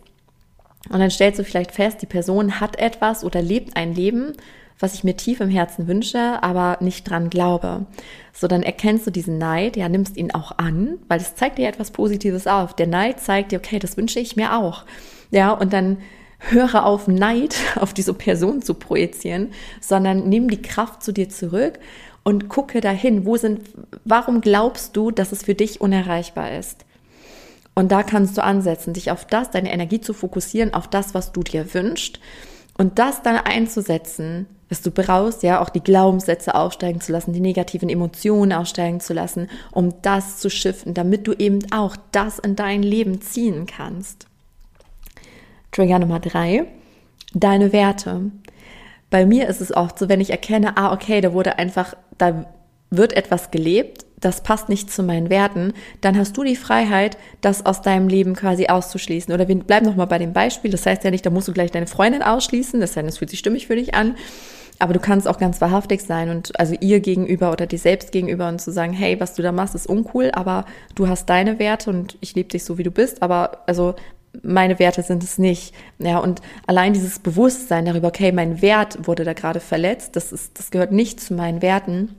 Und 0.90 1.00
dann 1.00 1.12
stellst 1.12 1.40
du 1.40 1.44
vielleicht 1.44 1.72
fest, 1.72 2.02
die 2.02 2.08
Person 2.08 2.60
hat 2.60 2.80
etwas 2.80 3.24
oder 3.24 3.42
lebt 3.42 3.76
ein 3.76 3.94
Leben, 3.94 4.34
was 4.80 4.94
ich 4.94 5.04
mir 5.04 5.18
tief 5.18 5.42
im 5.42 5.50
Herzen 5.50 5.88
wünsche, 5.88 6.42
aber 6.42 6.78
nicht 6.80 7.10
dran 7.10 7.30
glaube. 7.30 7.86
So, 8.32 8.48
dann 8.48 8.64
erkennst 8.64 9.06
du 9.06 9.12
diesen 9.12 9.38
Neid, 9.38 9.76
ja, 9.76 9.90
nimmst 9.90 10.16
ihn 10.16 10.32
auch 10.32 10.58
an, 10.58 10.98
weil 11.10 11.20
es 11.20 11.36
zeigt 11.36 11.58
dir 11.58 11.68
etwas 11.68 11.92
Positives 11.92 12.48
auf. 12.48 12.74
Der 12.74 12.88
Neid 12.88 13.20
zeigt 13.20 13.52
dir, 13.52 13.60
okay, 13.60 13.80
das 13.80 13.98
wünsche 13.98 14.20
ich 14.20 14.38
mir 14.38 14.56
auch. 14.56 14.86
Ja, 15.32 15.52
und 15.52 15.74
dann 15.74 15.98
höre 16.40 16.86
auf, 16.86 17.08
Neid 17.08 17.56
auf 17.76 17.94
diese 17.94 18.14
Person 18.14 18.62
zu 18.62 18.74
projizieren, 18.74 19.50
sondern 19.82 20.30
nimm 20.30 20.50
die 20.50 20.62
Kraft 20.62 21.04
zu 21.04 21.12
dir 21.12 21.28
zurück 21.28 21.80
und 22.24 22.48
gucke 22.48 22.80
dahin, 22.80 23.26
wo 23.26 23.36
sind, 23.36 23.62
warum 24.06 24.40
glaubst 24.40 24.96
du, 24.96 25.12
dass 25.12 25.34
es 25.34 25.44
für 25.44 25.56
dich 25.56 25.82
unerreichbar 25.82 26.58
ist? 26.58 26.86
Und 27.80 27.94
da 27.94 28.04
kannst 28.04 28.38
du 28.38 28.44
ansetzen, 28.44 28.92
dich 28.92 29.10
auf 29.10 29.24
das, 29.24 29.52
deine 29.52 29.72
Energie 29.72 30.02
zu 30.02 30.14
fokussieren, 30.14 30.74
auf 30.74 30.90
das, 30.90 31.14
was 31.14 31.32
du 31.32 31.44
dir 31.44 31.74
wünschst 31.74 32.20
und 32.78 33.00
das 33.00 33.22
dann 33.22 33.38
einzusetzen, 33.38 34.48
dass 34.68 34.82
du 34.82 34.92
brauchst, 34.92 35.44
ja, 35.44 35.62
auch 35.62 35.70
die 35.70 35.80
Glaubenssätze 35.80 36.56
aufsteigen 36.56 37.00
zu 37.00 37.14
lassen, 37.14 37.32
die 37.32 37.40
negativen 37.40 37.88
Emotionen 37.88 38.52
aufsteigen 38.52 39.00
zu 39.00 39.14
lassen, 39.14 39.48
um 39.72 39.94
das 40.02 40.40
zu 40.40 40.50
shiften, 40.50 40.94
damit 40.94 41.26
du 41.26 41.32
eben 41.32 41.60
auch 41.72 41.96
das 42.12 42.38
in 42.38 42.58
dein 42.58 42.84
Leben 42.84 43.22
ziehen 43.22 43.66
kannst. 43.66 44.28
Trigger 45.72 46.00
Nummer 46.00 46.20
drei, 46.20 46.66
deine 47.34 47.72
Werte. 47.72 48.30
Bei 49.10 49.26
mir 49.26 49.48
ist 49.48 49.62
es 49.62 49.74
oft 49.74 49.98
so, 49.98 50.10
wenn 50.10 50.20
ich 50.20 50.32
erkenne, 50.32 50.76
ah, 50.76 50.92
okay, 50.92 51.22
da 51.22 51.32
wurde 51.32 51.58
einfach, 51.58 51.96
da 52.18 52.44
wird 52.90 53.14
etwas 53.14 53.52
gelebt, 53.52 54.06
das 54.22 54.42
passt 54.42 54.70
nicht 54.70 54.92
zu 54.92 55.04
meinen 55.04 55.30
Werten, 55.30 55.74
dann 56.02 56.18
hast 56.18 56.36
du 56.36 56.44
die 56.44 56.56
Freiheit, 56.56 57.18
das 57.42 57.66
aus 57.66 57.82
deinem 57.82 58.08
Leben 58.08 58.36
quasi 58.36 58.68
auszuschließen. 58.68 59.34
Oder 59.34 59.48
wir 59.48 59.56
bleiben 59.58 59.86
nochmal 59.86 60.08
bei 60.08 60.18
dem 60.18 60.34
Beispiel. 60.34 60.72
Das 60.72 60.86
heißt 60.86 61.04
ja 61.04 61.12
nicht, 61.12 61.26
da 61.26 61.30
musst 61.30 61.48
du 61.48 61.54
gleich 61.54 61.72
deine 61.72 61.88
Freundin 61.88 62.22
ausschließen. 62.22 62.80
Das 62.80 62.96
heißt, 62.96 63.08
es 63.08 63.18
fühlt 63.18 63.30
sich 63.30 63.40
stimmig 63.40 63.68
für 63.68 63.76
dich 63.76 63.94
an. 63.94 64.16
Aber 64.80 64.94
du 64.94 65.00
kannst 65.00 65.28
auch 65.28 65.38
ganz 65.38 65.60
wahrhaftig 65.60 66.02
sein 66.02 66.30
und 66.30 66.58
also 66.58 66.74
ihr 66.80 67.02
gegenüber 67.02 67.52
oder 67.52 67.68
dir 67.68 67.80
selbst 67.80 68.14
gegenüber 68.14 68.48
und 68.48 68.62
zu 68.62 68.72
sagen, 68.72 68.94
hey, 68.94 69.20
was 69.20 69.34
du 69.34 69.42
da 69.42 69.52
machst, 69.52 69.76
ist 69.76 69.88
uncool, 69.88 70.32
aber 70.32 70.64
du 70.96 71.10
hast 71.10 71.30
deine 71.30 71.60
Werte 71.60 71.90
und 71.90 72.18
ich 72.22 72.34
liebe 72.34 72.48
dich 72.48 72.64
so, 72.64 72.78
wie 72.78 72.84
du 72.84 72.92
bist, 72.92 73.22
aber 73.22 73.64
also 73.68 73.96
meine 74.42 74.80
Werte 74.80 75.04
sind 75.04 75.22
es 75.22 75.38
nicht. 75.38 75.74
Ja, 75.98 76.20
und 76.20 76.42
allein 76.66 76.94
dieses 76.94 77.20
Bewusstsein 77.20 77.84
darüber, 77.86 78.08
okay, 78.08 78.32
mein 78.32 78.62
Wert 78.62 79.06
wurde 79.06 79.26
da 79.26 79.34
gerade 79.34 79.60
verletzt, 79.60 80.16
das 80.16 80.32
ist, 80.32 80.58
das 80.58 80.72
gehört 80.72 80.94
nicht 80.94 81.20
zu 81.20 81.34
meinen 81.34 81.62
Werten, 81.62 82.16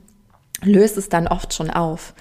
löst 0.61 0.97
es 0.97 1.09
dann 1.09 1.27
oft 1.27 1.53
schon 1.53 1.69
auf. 1.69 2.13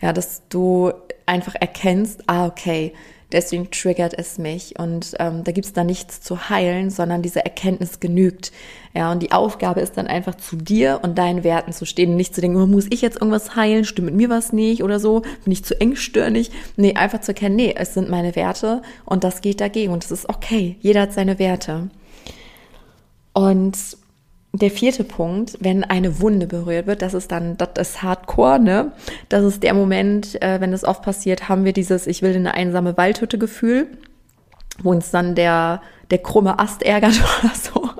Ja, 0.00 0.12
dass 0.12 0.42
du 0.48 0.92
einfach 1.26 1.54
erkennst, 1.56 2.22
ah, 2.26 2.46
okay, 2.46 2.92
Deswegen 3.30 3.70
triggert 3.70 4.14
es 4.18 4.38
mich. 4.38 4.78
Und 4.78 5.14
ähm, 5.18 5.44
da 5.44 5.52
gibt 5.52 5.66
es 5.66 5.74
da 5.74 5.84
nichts 5.84 6.22
zu 6.22 6.48
heilen, 6.48 6.88
sondern 6.88 7.20
diese 7.20 7.44
Erkenntnis 7.44 8.00
genügt. 8.00 8.52
Ja, 8.94 9.12
und 9.12 9.22
die 9.22 9.32
Aufgabe 9.32 9.80
ist 9.80 9.98
dann 9.98 10.06
einfach 10.06 10.36
zu 10.36 10.56
dir 10.56 11.00
und 11.02 11.18
deinen 11.18 11.44
Werten 11.44 11.72
zu 11.72 11.84
stehen. 11.84 12.16
nicht 12.16 12.34
zu 12.34 12.40
denken, 12.40 12.60
oh, 12.60 12.66
muss 12.66 12.86
ich 12.88 13.02
jetzt 13.02 13.16
irgendwas 13.20 13.54
heilen? 13.54 13.84
Stimmt 13.84 14.06
mit 14.06 14.14
mir 14.14 14.30
was 14.30 14.54
nicht 14.54 14.82
oder 14.82 14.98
so? 14.98 15.20
Bin 15.44 15.52
ich 15.52 15.62
zu 15.62 15.78
engstirnig? 15.78 16.50
Nee, 16.76 16.94
einfach 16.94 17.20
zu 17.20 17.32
erkennen, 17.32 17.56
nee, 17.56 17.74
es 17.76 17.92
sind 17.92 18.08
meine 18.08 18.34
Werte 18.34 18.80
und 19.04 19.24
das 19.24 19.42
geht 19.42 19.60
dagegen. 19.60 19.92
Und 19.92 20.04
es 20.04 20.10
ist 20.10 20.28
okay. 20.28 20.76
Jeder 20.80 21.02
hat 21.02 21.12
seine 21.12 21.38
Werte. 21.38 21.90
Und 23.34 23.76
der 24.52 24.70
vierte 24.70 25.04
Punkt, 25.04 25.58
wenn 25.60 25.84
eine 25.84 26.20
Wunde 26.20 26.46
berührt 26.46 26.86
wird, 26.86 27.02
das 27.02 27.14
ist 27.14 27.30
dann, 27.30 27.56
das 27.58 27.70
ist 27.76 28.02
Hardcore, 28.02 28.58
ne? 28.58 28.92
Das 29.28 29.44
ist 29.44 29.62
der 29.62 29.74
Moment, 29.74 30.40
äh, 30.42 30.60
wenn 30.60 30.72
das 30.72 30.84
oft 30.84 31.02
passiert, 31.02 31.48
haben 31.48 31.64
wir 31.64 31.72
dieses 31.72 32.06
Ich 32.06 32.22
will 32.22 32.30
in 32.30 32.46
eine 32.46 32.54
einsame 32.54 32.96
Waldhütte 32.96 33.38
Gefühl, 33.38 33.88
wo 34.82 34.90
uns 34.90 35.10
dann 35.10 35.34
der, 35.34 35.82
der 36.10 36.18
krumme 36.18 36.58
Ast 36.58 36.82
ärgert 36.82 37.20
oder 37.42 37.52
so. 37.54 37.90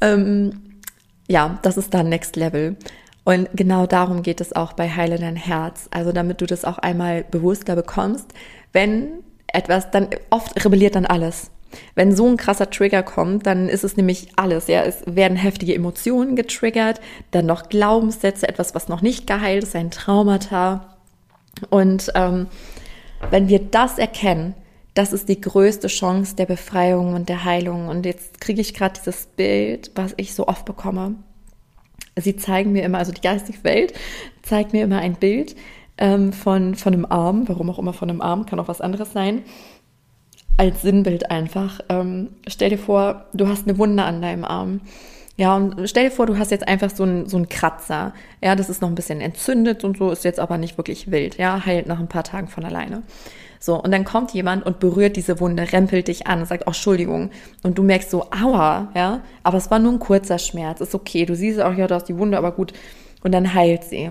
ähm, 0.00 0.80
ja, 1.28 1.58
das 1.62 1.76
ist 1.76 1.92
dann 1.92 2.08
Next 2.08 2.36
Level. 2.36 2.76
Und 3.24 3.48
genau 3.54 3.86
darum 3.86 4.22
geht 4.22 4.40
es 4.40 4.54
auch 4.54 4.74
bei 4.74 4.88
Heile 4.88 5.18
dein 5.18 5.34
Herz. 5.34 5.88
Also 5.90 6.12
damit 6.12 6.40
du 6.40 6.46
das 6.46 6.64
auch 6.64 6.78
einmal 6.78 7.24
bewusster 7.24 7.74
bekommst, 7.74 8.26
wenn 8.72 9.08
etwas, 9.48 9.90
dann 9.90 10.08
oft 10.30 10.64
rebelliert 10.64 10.94
dann 10.94 11.06
alles. 11.06 11.50
Wenn 11.94 12.14
so 12.14 12.26
ein 12.26 12.36
krasser 12.36 12.70
Trigger 12.70 13.02
kommt, 13.02 13.46
dann 13.46 13.68
ist 13.68 13.84
es 13.84 13.96
nämlich 13.96 14.28
alles. 14.36 14.68
Ja, 14.68 14.82
es 14.82 15.02
werden 15.06 15.36
heftige 15.36 15.74
Emotionen 15.74 16.36
getriggert, 16.36 17.00
dann 17.30 17.46
noch 17.46 17.68
Glaubenssätze, 17.68 18.48
etwas, 18.48 18.74
was 18.74 18.88
noch 18.88 19.02
nicht 19.02 19.26
geheilt 19.26 19.64
ist, 19.64 19.76
ein 19.76 19.90
Traumata. 19.90 20.96
Und 21.70 22.12
ähm, 22.14 22.46
wenn 23.30 23.48
wir 23.48 23.60
das 23.60 23.98
erkennen, 23.98 24.54
das 24.94 25.12
ist 25.12 25.28
die 25.28 25.40
größte 25.40 25.88
Chance 25.88 26.36
der 26.36 26.46
Befreiung 26.46 27.14
und 27.14 27.28
der 27.28 27.44
Heilung. 27.44 27.88
Und 27.88 28.06
jetzt 28.06 28.40
kriege 28.40 28.60
ich 28.60 28.72
gerade 28.72 28.98
dieses 28.98 29.26
Bild, 29.26 29.90
was 29.94 30.14
ich 30.16 30.34
so 30.34 30.46
oft 30.48 30.64
bekomme. 30.64 31.16
Sie 32.18 32.36
zeigen 32.36 32.72
mir 32.72 32.82
immer, 32.82 32.98
also 32.98 33.12
die 33.12 33.20
geistige 33.20 33.62
Welt 33.62 33.92
zeigt 34.42 34.72
mir 34.72 34.84
immer 34.84 34.98
ein 34.98 35.16
Bild 35.16 35.54
ähm, 35.98 36.32
von, 36.32 36.74
von 36.74 36.94
einem 36.94 37.04
Arm, 37.04 37.46
warum 37.46 37.68
auch 37.68 37.78
immer 37.78 37.92
von 37.92 38.08
einem 38.08 38.22
Arm, 38.22 38.46
kann 38.46 38.58
auch 38.58 38.68
was 38.68 38.80
anderes 38.80 39.12
sein, 39.12 39.42
als 40.56 40.82
Sinnbild 40.82 41.30
einfach. 41.30 41.80
Ähm, 41.88 42.30
stell 42.46 42.70
dir 42.70 42.78
vor, 42.78 43.26
du 43.32 43.48
hast 43.48 43.68
eine 43.68 43.78
Wunde 43.78 44.02
an 44.02 44.22
deinem 44.22 44.44
Arm. 44.44 44.80
Ja, 45.38 45.54
und 45.54 45.88
stell 45.88 46.04
dir 46.04 46.10
vor, 46.10 46.24
du 46.24 46.38
hast 46.38 46.50
jetzt 46.50 46.66
einfach 46.66 46.90
so 46.90 47.02
einen 47.02 47.28
so 47.28 47.36
einen 47.36 47.48
Kratzer. 47.48 48.14
Ja, 48.42 48.56
das 48.56 48.70
ist 48.70 48.80
noch 48.80 48.88
ein 48.88 48.94
bisschen 48.94 49.20
entzündet 49.20 49.84
und 49.84 49.98
so, 49.98 50.10
ist 50.10 50.24
jetzt 50.24 50.40
aber 50.40 50.56
nicht 50.56 50.78
wirklich 50.78 51.10
wild. 51.10 51.36
Ja, 51.36 51.64
heilt 51.66 51.86
nach 51.86 52.00
ein 52.00 52.08
paar 52.08 52.24
Tagen 52.24 52.48
von 52.48 52.64
alleine. 52.64 53.02
So, 53.60 53.82
und 53.82 53.90
dann 53.90 54.04
kommt 54.04 54.32
jemand 54.32 54.64
und 54.64 54.80
berührt 54.80 55.16
diese 55.16 55.40
Wunde, 55.40 55.72
rempelt 55.72 56.08
dich 56.08 56.26
an 56.26 56.44
sagt, 56.46 56.64
oh, 56.66 56.68
Entschuldigung. 56.70 57.30
Und 57.62 57.76
du 57.76 57.82
merkst 57.82 58.10
so, 58.10 58.26
aua, 58.30 58.90
ja, 58.94 59.20
aber 59.42 59.58
es 59.58 59.70
war 59.70 59.78
nur 59.78 59.92
ein 59.92 59.98
kurzer 59.98 60.38
Schmerz, 60.38 60.80
ist 60.80 60.94
okay. 60.94 61.26
Du 61.26 61.34
siehst 61.34 61.60
auch, 61.60 61.74
ja, 61.74 61.86
du 61.86 61.94
hast 61.94 62.08
die 62.08 62.18
Wunde, 62.18 62.38
aber 62.38 62.52
gut. 62.52 62.72
Und 63.22 63.32
dann 63.32 63.52
heilt 63.52 63.84
sie. 63.84 64.10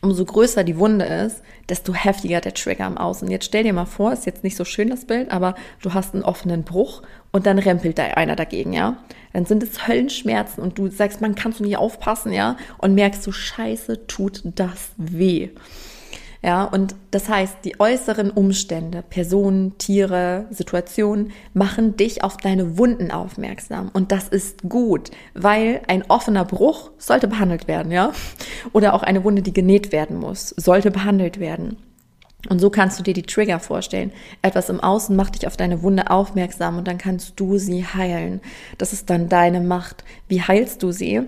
Umso 0.00 0.24
größer 0.24 0.62
die 0.62 0.78
Wunde 0.78 1.04
ist, 1.04 1.42
desto 1.68 1.92
heftiger 1.92 2.40
der 2.40 2.54
Trigger 2.54 2.84
am 2.84 2.96
Außen. 2.96 3.28
Jetzt 3.30 3.46
stell 3.46 3.64
dir 3.64 3.72
mal 3.72 3.84
vor, 3.84 4.12
ist 4.12 4.26
jetzt 4.26 4.44
nicht 4.44 4.56
so 4.56 4.64
schön 4.64 4.90
das 4.90 5.04
Bild, 5.04 5.30
aber 5.32 5.56
du 5.82 5.92
hast 5.92 6.14
einen 6.14 6.22
offenen 6.22 6.62
Bruch 6.62 7.02
und 7.32 7.46
dann 7.46 7.58
rempelt 7.58 7.98
da 7.98 8.04
einer 8.04 8.36
dagegen, 8.36 8.72
ja. 8.72 8.98
Dann 9.32 9.44
sind 9.44 9.62
es 9.62 9.88
Höllenschmerzen 9.88 10.62
und 10.62 10.78
du 10.78 10.88
sagst, 10.88 11.20
man 11.20 11.34
kannst 11.34 11.58
du 11.58 11.64
nicht 11.64 11.76
aufpassen, 11.76 12.32
ja, 12.32 12.56
und 12.78 12.94
merkst 12.94 13.24
so, 13.24 13.32
scheiße, 13.32 14.06
tut 14.06 14.42
das 14.44 14.90
weh. 14.96 15.50
Ja, 16.40 16.64
und 16.64 16.94
das 17.10 17.28
heißt, 17.28 17.58
die 17.64 17.80
äußeren 17.80 18.30
Umstände, 18.30 19.02
Personen, 19.02 19.76
Tiere, 19.78 20.46
Situationen 20.50 21.32
machen 21.52 21.96
dich 21.96 22.22
auf 22.22 22.36
deine 22.36 22.78
Wunden 22.78 23.10
aufmerksam. 23.10 23.90
Und 23.92 24.12
das 24.12 24.28
ist 24.28 24.62
gut, 24.68 25.10
weil 25.34 25.80
ein 25.88 26.04
offener 26.08 26.44
Bruch 26.44 26.92
sollte 26.96 27.26
behandelt 27.26 27.66
werden, 27.66 27.90
ja? 27.90 28.12
Oder 28.72 28.94
auch 28.94 29.02
eine 29.02 29.24
Wunde, 29.24 29.42
die 29.42 29.52
genäht 29.52 29.90
werden 29.90 30.16
muss, 30.16 30.50
sollte 30.50 30.92
behandelt 30.92 31.40
werden. 31.40 31.76
Und 32.48 32.60
so 32.60 32.70
kannst 32.70 32.98
du 32.98 33.02
dir 33.02 33.14
die 33.14 33.24
Trigger 33.24 33.58
vorstellen. 33.58 34.12
Etwas 34.42 34.68
im 34.68 34.78
Außen 34.78 35.16
macht 35.16 35.34
dich 35.34 35.46
auf 35.48 35.56
deine 35.56 35.82
Wunde 35.82 36.08
aufmerksam 36.08 36.78
und 36.78 36.86
dann 36.86 36.98
kannst 36.98 37.32
du 37.40 37.58
sie 37.58 37.84
heilen. 37.84 38.40
Das 38.78 38.92
ist 38.92 39.10
dann 39.10 39.28
deine 39.28 39.60
Macht. 39.60 40.04
Wie 40.28 40.40
heilst 40.40 40.84
du 40.84 40.92
sie? 40.92 41.22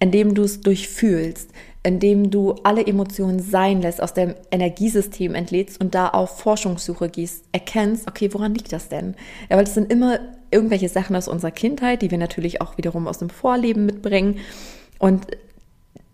Indem 0.00 0.34
du 0.34 0.42
es 0.42 0.60
durchfühlst, 0.60 1.50
indem 1.82 2.30
du 2.30 2.56
alle 2.64 2.86
Emotionen 2.86 3.40
sein 3.40 3.80
lässt, 3.82 4.02
aus 4.02 4.14
dem 4.14 4.34
Energiesystem 4.50 5.34
entlädst 5.34 5.80
und 5.80 5.94
da 5.94 6.08
auf 6.08 6.38
Forschungssuche 6.38 7.08
gehst, 7.08 7.44
erkennst, 7.52 8.08
okay, 8.08 8.32
woran 8.32 8.54
liegt 8.54 8.72
das 8.72 8.88
denn? 8.88 9.14
Ja, 9.48 9.56
weil 9.56 9.64
es 9.64 9.74
sind 9.74 9.92
immer 9.92 10.18
irgendwelche 10.50 10.88
Sachen 10.88 11.14
aus 11.14 11.28
unserer 11.28 11.50
Kindheit, 11.50 12.02
die 12.02 12.10
wir 12.10 12.18
natürlich 12.18 12.60
auch 12.60 12.76
wiederum 12.76 13.06
aus 13.06 13.18
dem 13.18 13.30
Vorleben 13.30 13.86
mitbringen. 13.86 14.38
Und 14.98 15.26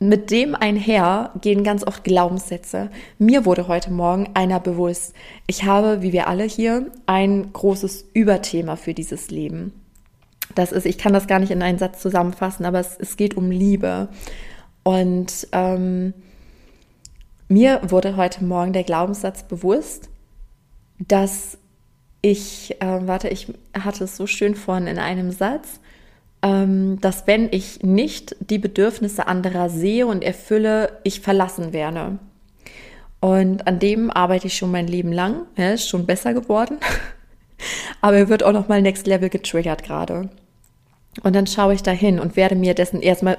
mit 0.01 0.31
dem 0.31 0.55
einher 0.55 1.31
gehen 1.41 1.65
ganz 1.65 1.87
oft 1.87 2.05
Glaubenssätze. 2.05 2.91
Mir 3.19 3.47
wurde 3.47 3.69
heute 3.69 3.91
Morgen 3.93 4.29
einer 4.35 4.61
bewusst. 4.61 5.15
Ich 5.47 5.65
habe, 5.65 6.03
wie 6.03 6.13
wir 6.13 6.29
alle 6.29 6.45
hier, 6.45 6.91
ein 7.07 7.53
großes 7.53 8.11
Überthema 8.13 8.77
für 8.77 8.93
dieses 8.93 9.31
Leben. 9.31 9.73
Das 10.55 10.73
ist, 10.73 10.85
ich 10.85 10.99
kann 10.99 11.13
das 11.13 11.27
gar 11.27 11.39
nicht 11.39 11.51
in 11.51 11.63
einen 11.63 11.79
Satz 11.79 12.03
zusammenfassen, 12.03 12.67
aber 12.67 12.81
es, 12.81 12.97
es 12.99 13.17
geht 13.17 13.37
um 13.37 13.51
Liebe. 13.51 14.09
Und 14.85 15.49
ähm, 15.53 16.15
mir 17.49 17.81
wurde 17.83 18.17
heute 18.17 18.45
Morgen 18.45 18.73
der 18.73 18.85
Glaubenssatz 18.85 19.43
bewusst, 19.43 20.09
dass 20.99 21.59
ich, 22.23 22.81
äh, 22.81 23.07
warte, 23.07 23.29
ich 23.29 23.53
hatte 23.79 24.05
es 24.05 24.17
so 24.17 24.27
schön 24.27 24.55
vorhin 24.55 24.87
in 24.87 24.99
einem 24.99 25.31
Satz, 25.33 25.81
ähm, 26.43 27.01
dass 27.01 27.27
wenn 27.27 27.49
ich 27.51 27.83
nicht 27.83 28.37
die 28.41 28.59
Bedürfnisse 28.59 29.27
anderer 29.27 29.69
sehe 29.69 30.07
und 30.07 30.23
erfülle, 30.23 31.01
ich 31.03 31.21
verlassen 31.21 31.73
werde. 31.73 32.19
Und 33.21 33.67
an 33.67 33.79
dem 33.79 34.11
arbeite 34.11 34.47
ich 34.49 34.57
schon 34.57 34.71
mein 34.71 34.87
Leben 34.87 35.13
lang. 35.13 35.47
Er 35.55 35.75
ist 35.75 35.89
schon 35.89 36.05
besser 36.05 36.35
geworden. 36.35 36.77
Aber 38.03 38.17
er 38.17 38.29
wird 38.29 38.43
auch 38.43 38.53
noch 38.53 38.69
mal 38.69 38.83
Next 38.83 39.07
Level 39.07 39.31
getriggert 39.31 39.83
gerade. 39.83 40.29
Und 41.23 41.35
dann 41.35 41.47
schaue 41.47 41.73
ich 41.73 41.83
da 41.83 41.91
hin 41.91 42.21
und 42.21 42.37
werde 42.37 42.55
mir 42.55 42.75
dessen 42.75 43.01
erstmal 43.01 43.39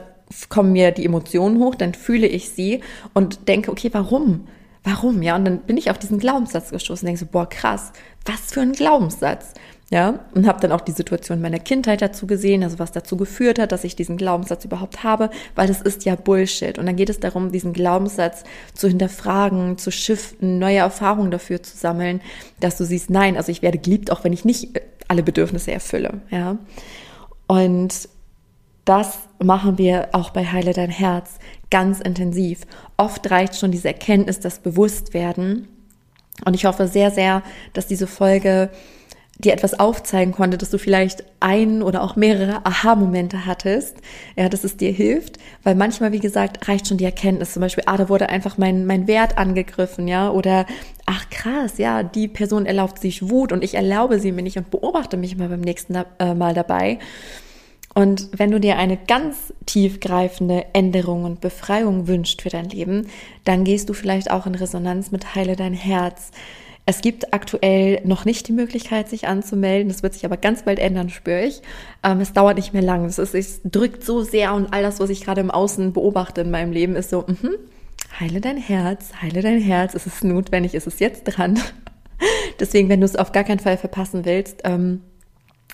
kommen 0.49 0.71
mir 0.71 0.91
die 0.91 1.05
Emotionen 1.05 1.59
hoch, 1.59 1.75
dann 1.75 1.93
fühle 1.93 2.27
ich 2.27 2.49
sie 2.49 2.81
und 3.13 3.47
denke, 3.47 3.71
okay, 3.71 3.89
warum? 3.91 4.47
Warum? 4.83 5.23
Ja, 5.23 5.35
und 5.35 5.45
dann 5.45 5.59
bin 5.59 5.77
ich 5.77 5.89
auf 5.89 5.97
diesen 5.97 6.19
Glaubenssatz 6.19 6.69
gestoßen 6.69 7.05
und 7.05 7.07
denke 7.07 7.19
so, 7.19 7.31
boah, 7.31 7.49
krass, 7.49 7.91
was 8.25 8.53
für 8.53 8.61
ein 8.61 8.73
Glaubenssatz. 8.73 9.53
Ja, 9.91 10.25
und 10.33 10.47
habe 10.47 10.59
dann 10.59 10.71
auch 10.71 10.81
die 10.81 10.91
Situation 10.91 11.41
meiner 11.41 11.59
Kindheit 11.59 12.01
dazu 12.01 12.25
gesehen, 12.25 12.63
also 12.63 12.79
was 12.79 12.91
dazu 12.91 13.17
geführt 13.17 13.59
hat, 13.59 13.71
dass 13.71 13.83
ich 13.83 13.95
diesen 13.95 14.17
Glaubenssatz 14.17 14.65
überhaupt 14.65 15.03
habe, 15.03 15.29
weil 15.53 15.67
das 15.67 15.81
ist 15.81 16.05
ja 16.05 16.15
Bullshit. 16.15 16.79
Und 16.79 16.88
dann 16.88 16.95
geht 16.95 17.11
es 17.11 17.19
darum, 17.19 17.51
diesen 17.51 17.71
Glaubenssatz 17.71 18.43
zu 18.73 18.88
hinterfragen, 18.88 19.77
zu 19.77 19.91
shiften, 19.91 20.57
neue 20.57 20.79
Erfahrungen 20.79 21.29
dafür 21.29 21.61
zu 21.61 21.77
sammeln, 21.77 22.21
dass 22.59 22.77
du 22.77 22.83
siehst, 22.83 23.11
nein, 23.11 23.38
also 23.38 23.51
ich 23.51 23.61
werde 23.61 23.77
geliebt, 23.77 24.11
auch 24.11 24.23
wenn 24.23 24.33
ich 24.33 24.43
nicht 24.43 24.81
alle 25.07 25.21
Bedürfnisse 25.21 25.71
erfülle. 25.71 26.21
Ja, 26.31 26.57
und 27.47 28.09
das 28.86 29.17
machen 29.43 29.78
wir 29.78 30.10
auch 30.13 30.30
bei 30.30 30.45
Heile 30.45 30.74
dein 30.74 30.91
Herz 30.91 31.39
ganz 31.71 32.00
intensiv. 32.00 32.62
Oft 32.98 33.30
reicht 33.32 33.58
schon 33.58 33.71
diese 33.71 33.88
Erkenntnis, 33.88 34.39
das 34.39 34.60
Bewusstwerden. 34.60 35.67
Und 36.45 36.54
ich 36.54 36.65
hoffe 36.65 36.88
sehr, 36.88 37.12
sehr, 37.12 37.43
dass 37.74 37.88
diese 37.88 38.08
Folge 38.08 38.69
dir 39.38 39.52
etwas 39.52 39.78
aufzeigen 39.78 40.32
konnte, 40.32 40.58
dass 40.58 40.69
du 40.69 40.78
vielleicht 40.78 41.26
ein 41.41 41.84
oder 41.84 42.04
auch 42.04 42.15
mehrere 42.15 42.65
Aha-Momente 42.65 43.45
hattest, 43.45 43.98
ja, 44.38 44.48
dass 44.48 44.63
es 44.63 44.78
dir 44.78 44.91
hilft, 44.91 45.39
weil 45.63 45.76
manchmal, 45.76 46.13
wie 46.13 46.19
gesagt, 46.19 46.67
reicht 46.69 46.88
schon 46.88 46.98
die 46.98 47.06
Erkenntnis, 47.06 47.54
zum 47.54 47.62
Beispiel, 47.62 47.84
ah, 47.86 47.98
da 47.98 48.08
wurde 48.08 48.30
einfach 48.30 48.58
mein, 48.58 48.86
mein 48.86 49.08
Wert 49.08 49.38
angegriffen, 49.38 50.08
ja, 50.08 50.30
oder, 50.30 50.65
ach 51.06 51.30
krass, 51.30 51.78
ja, 51.78 52.04
die 52.04 52.30
Person 52.30 52.65
erlaubt 52.65 53.00
sich 53.00 53.30
Wut 53.30 53.52
und 53.52 53.62
ich 53.62 53.76
erlaube 53.76 54.19
sie 54.21 54.32
mir 54.32 54.41
nicht 54.41 54.58
und 54.58 54.71
beobachte 54.71 55.17
mich 55.17 55.36
mal 55.36 55.50
beim 55.50 55.62
nächsten 55.62 55.95
äh, 56.19 56.34
Mal 56.34 56.54
dabei. 56.54 57.00
Und 57.95 58.27
wenn 58.38 58.51
du 58.51 58.60
dir 58.60 58.77
eine 58.77 58.97
ganz 58.97 59.53
tiefgreifende 59.65 60.65
Änderung 60.73 61.23
und 61.23 61.39
Befreiung 61.39 62.08
wünschst 62.08 62.41
für 62.41 62.49
dein 62.49 62.69
Leben, 62.69 63.08
dann 63.45 63.63
gehst 63.63 63.88
du 63.88 63.93
vielleicht 63.93 64.29
auch 64.29 64.45
in 64.45 64.53
Resonanz 64.53 65.12
mit 65.12 65.34
Heile 65.34 65.55
dein 65.55 65.73
Herz. 65.73 66.31
Es 66.86 67.01
gibt 67.01 67.34
aktuell 67.34 68.01
noch 68.03 68.25
nicht 68.25 68.49
die 68.49 68.51
Möglichkeit, 68.51 69.08
sich 69.08 69.27
anzumelden. 69.27 69.88
Das 69.88 70.03
wird 70.03 70.13
sich 70.13 70.25
aber 70.25 70.36
ganz 70.36 70.63
bald 70.63 70.77
ändern, 70.77 71.10
spüre 71.10 71.45
ich. 71.45 71.62
Ähm, 72.03 72.19
es 72.19 72.34
dauert 72.34 72.58
nicht 72.58 72.73
mehr 72.73 72.84
lang. 72.84 73.05
Es, 73.05 73.17
ist, 73.17 73.34
es 73.34 73.62
drückt 73.63 74.03
so 74.03 74.21
sehr 74.21 74.53
und 74.53 74.73
all 74.73 74.84
das, 74.84 74.99
was 74.99 75.10
ich 75.10 75.23
gerade 75.23 75.41
im 75.41 75.49
Außen 75.49 75.93
beobachte 75.93 76.41
in 76.41 76.51
meinem 76.51 76.73
Leben, 76.73 76.97
ist 76.97 77.10
so, 77.10 77.23
mh, 77.25 77.49
heile 78.19 78.41
dein 78.41 78.58
Herz, 78.58 79.13
heile 79.21 79.41
dein 79.41 79.62
Herz. 79.62 79.95
Es 79.95 80.05
ist 80.05 80.23
notwendig, 80.25 80.75
es 80.75 80.86
ist 80.86 80.99
jetzt 80.99 81.23
dran. 81.23 81.58
Deswegen, 82.60 82.89
wenn 82.89 82.99
du 82.99 83.05
es 83.05 83.15
auf 83.15 83.31
gar 83.31 83.45
keinen 83.45 83.60
Fall 83.60 83.77
verpassen 83.77 84.25
willst, 84.25 84.62
ähm, 84.65 85.01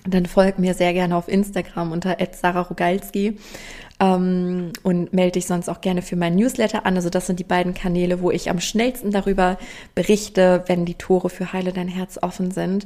dann 0.07 0.25
folg 0.25 0.59
mir 0.59 0.73
sehr 0.73 0.93
gerne 0.93 1.15
auf 1.15 1.27
Instagram 1.27 1.91
unter 1.91 2.17
@sararogalski 2.31 3.37
ähm, 3.99 4.73
und 4.83 5.13
melde 5.13 5.33
dich 5.33 5.45
sonst 5.47 5.69
auch 5.69 5.81
gerne 5.81 6.01
für 6.01 6.15
meinen 6.15 6.35
Newsletter 6.35 6.85
an. 6.85 6.95
Also 6.95 7.09
das 7.09 7.27
sind 7.27 7.39
die 7.39 7.45
beiden 7.45 7.73
Kanäle, 7.73 8.21
wo 8.21 8.31
ich 8.31 8.49
am 8.49 8.59
schnellsten 8.59 9.11
darüber 9.11 9.57
berichte, 9.95 10.63
wenn 10.67 10.85
die 10.85 10.95
Tore 10.95 11.29
für 11.29 11.53
Heile 11.53 11.71
dein 11.71 11.87
Herz 11.87 12.17
offen 12.21 12.51
sind. 12.51 12.85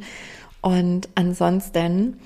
Und 0.62 1.10
ansonsten 1.16 2.18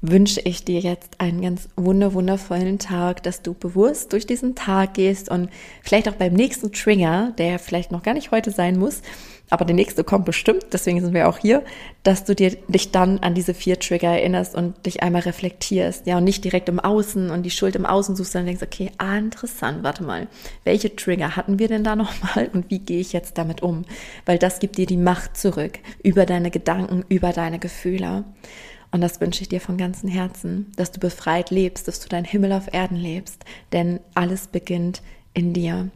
wünsche 0.00 0.40
ich 0.40 0.64
dir 0.64 0.80
jetzt 0.80 1.20
einen 1.20 1.42
ganz 1.42 1.68
wunder 1.76 2.14
wundervollen 2.14 2.78
Tag, 2.78 3.22
dass 3.24 3.42
du 3.42 3.54
bewusst 3.54 4.12
durch 4.12 4.26
diesen 4.26 4.54
Tag 4.54 4.94
gehst 4.94 5.28
und 5.28 5.50
vielleicht 5.82 6.08
auch 6.08 6.14
beim 6.14 6.34
nächsten 6.34 6.72
Trigger, 6.72 7.32
der 7.36 7.58
vielleicht 7.58 7.90
noch 7.90 8.02
gar 8.02 8.14
nicht 8.14 8.30
heute 8.30 8.52
sein 8.52 8.78
muss, 8.78 9.02
aber 9.50 9.64
der 9.64 9.74
nächste 9.74 10.04
kommt 10.04 10.26
bestimmt, 10.26 10.66
deswegen 10.72 11.00
sind 11.00 11.14
wir 11.14 11.28
auch 11.28 11.38
hier, 11.38 11.64
dass 12.02 12.24
du 12.24 12.34
dir 12.34 12.50
dich 12.68 12.90
dann 12.92 13.18
an 13.20 13.34
diese 13.34 13.54
vier 13.54 13.78
Trigger 13.80 14.10
erinnerst 14.10 14.54
und 14.54 14.84
dich 14.84 15.02
einmal 15.02 15.22
reflektierst, 15.22 16.06
ja, 16.06 16.18
und 16.18 16.24
nicht 16.24 16.44
direkt 16.44 16.68
im 16.68 16.80
Außen 16.80 17.30
und 17.30 17.44
die 17.44 17.50
Schuld 17.50 17.74
im 17.74 17.86
Außen 17.86 18.14
suchst, 18.14 18.32
sondern 18.32 18.46
denkst, 18.46 18.62
okay, 18.62 18.90
ah, 18.98 19.16
interessant, 19.16 19.82
warte 19.82 20.04
mal, 20.04 20.28
welche 20.64 20.94
Trigger 20.94 21.34
hatten 21.34 21.58
wir 21.58 21.68
denn 21.68 21.82
da 21.82 21.96
nochmal 21.96 22.50
und 22.52 22.70
wie 22.70 22.78
gehe 22.78 23.00
ich 23.00 23.12
jetzt 23.12 23.38
damit 23.38 23.62
um? 23.62 23.84
Weil 24.26 24.38
das 24.38 24.60
gibt 24.60 24.76
dir 24.76 24.86
die 24.86 24.96
Macht 24.96 25.36
zurück 25.36 25.78
über 26.02 26.26
deine 26.26 26.50
Gedanken, 26.50 27.04
über 27.08 27.32
deine 27.32 27.58
Gefühle. 27.58 28.24
Und 28.90 29.00
das 29.00 29.20
wünsche 29.20 29.42
ich 29.42 29.48
dir 29.48 29.60
von 29.60 29.76
ganzem 29.76 30.08
Herzen, 30.08 30.72
dass 30.76 30.92
du 30.92 31.00
befreit 31.00 31.50
lebst, 31.50 31.88
dass 31.88 32.00
du 32.00 32.08
dein 32.08 32.24
Himmel 32.24 32.52
auf 32.52 32.72
Erden 32.72 32.96
lebst, 32.96 33.44
denn 33.72 34.00
alles 34.14 34.46
beginnt 34.46 35.02
in 35.34 35.52
dir. 35.52 35.90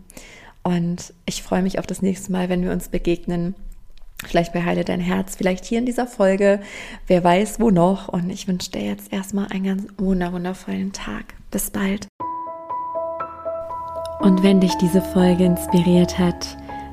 Und 0.62 1.12
ich 1.26 1.42
freue 1.42 1.62
mich 1.62 1.78
auf 1.78 1.86
das 1.86 2.02
nächste 2.02 2.32
Mal, 2.32 2.48
wenn 2.48 2.62
wir 2.62 2.72
uns 2.72 2.88
begegnen. 2.88 3.54
Vielleicht 4.24 4.52
bei 4.52 4.62
Heile 4.62 4.84
dein 4.84 5.00
Herz, 5.00 5.34
vielleicht 5.34 5.64
hier 5.64 5.78
in 5.78 5.86
dieser 5.86 6.06
Folge, 6.06 6.60
wer 7.08 7.24
weiß 7.24 7.58
wo 7.58 7.70
noch. 7.70 8.08
Und 8.08 8.30
ich 8.30 8.46
wünsche 8.46 8.70
dir 8.70 8.82
jetzt 8.82 9.12
erstmal 9.12 9.48
einen 9.48 9.64
ganz 9.64 9.86
wundervollen 9.98 10.92
Tag. 10.92 11.34
Bis 11.50 11.70
bald. 11.70 12.06
Und 14.20 14.44
wenn 14.44 14.60
dich 14.60 14.74
diese 14.76 15.02
Folge 15.02 15.44
inspiriert 15.44 16.16
hat, 16.20 16.56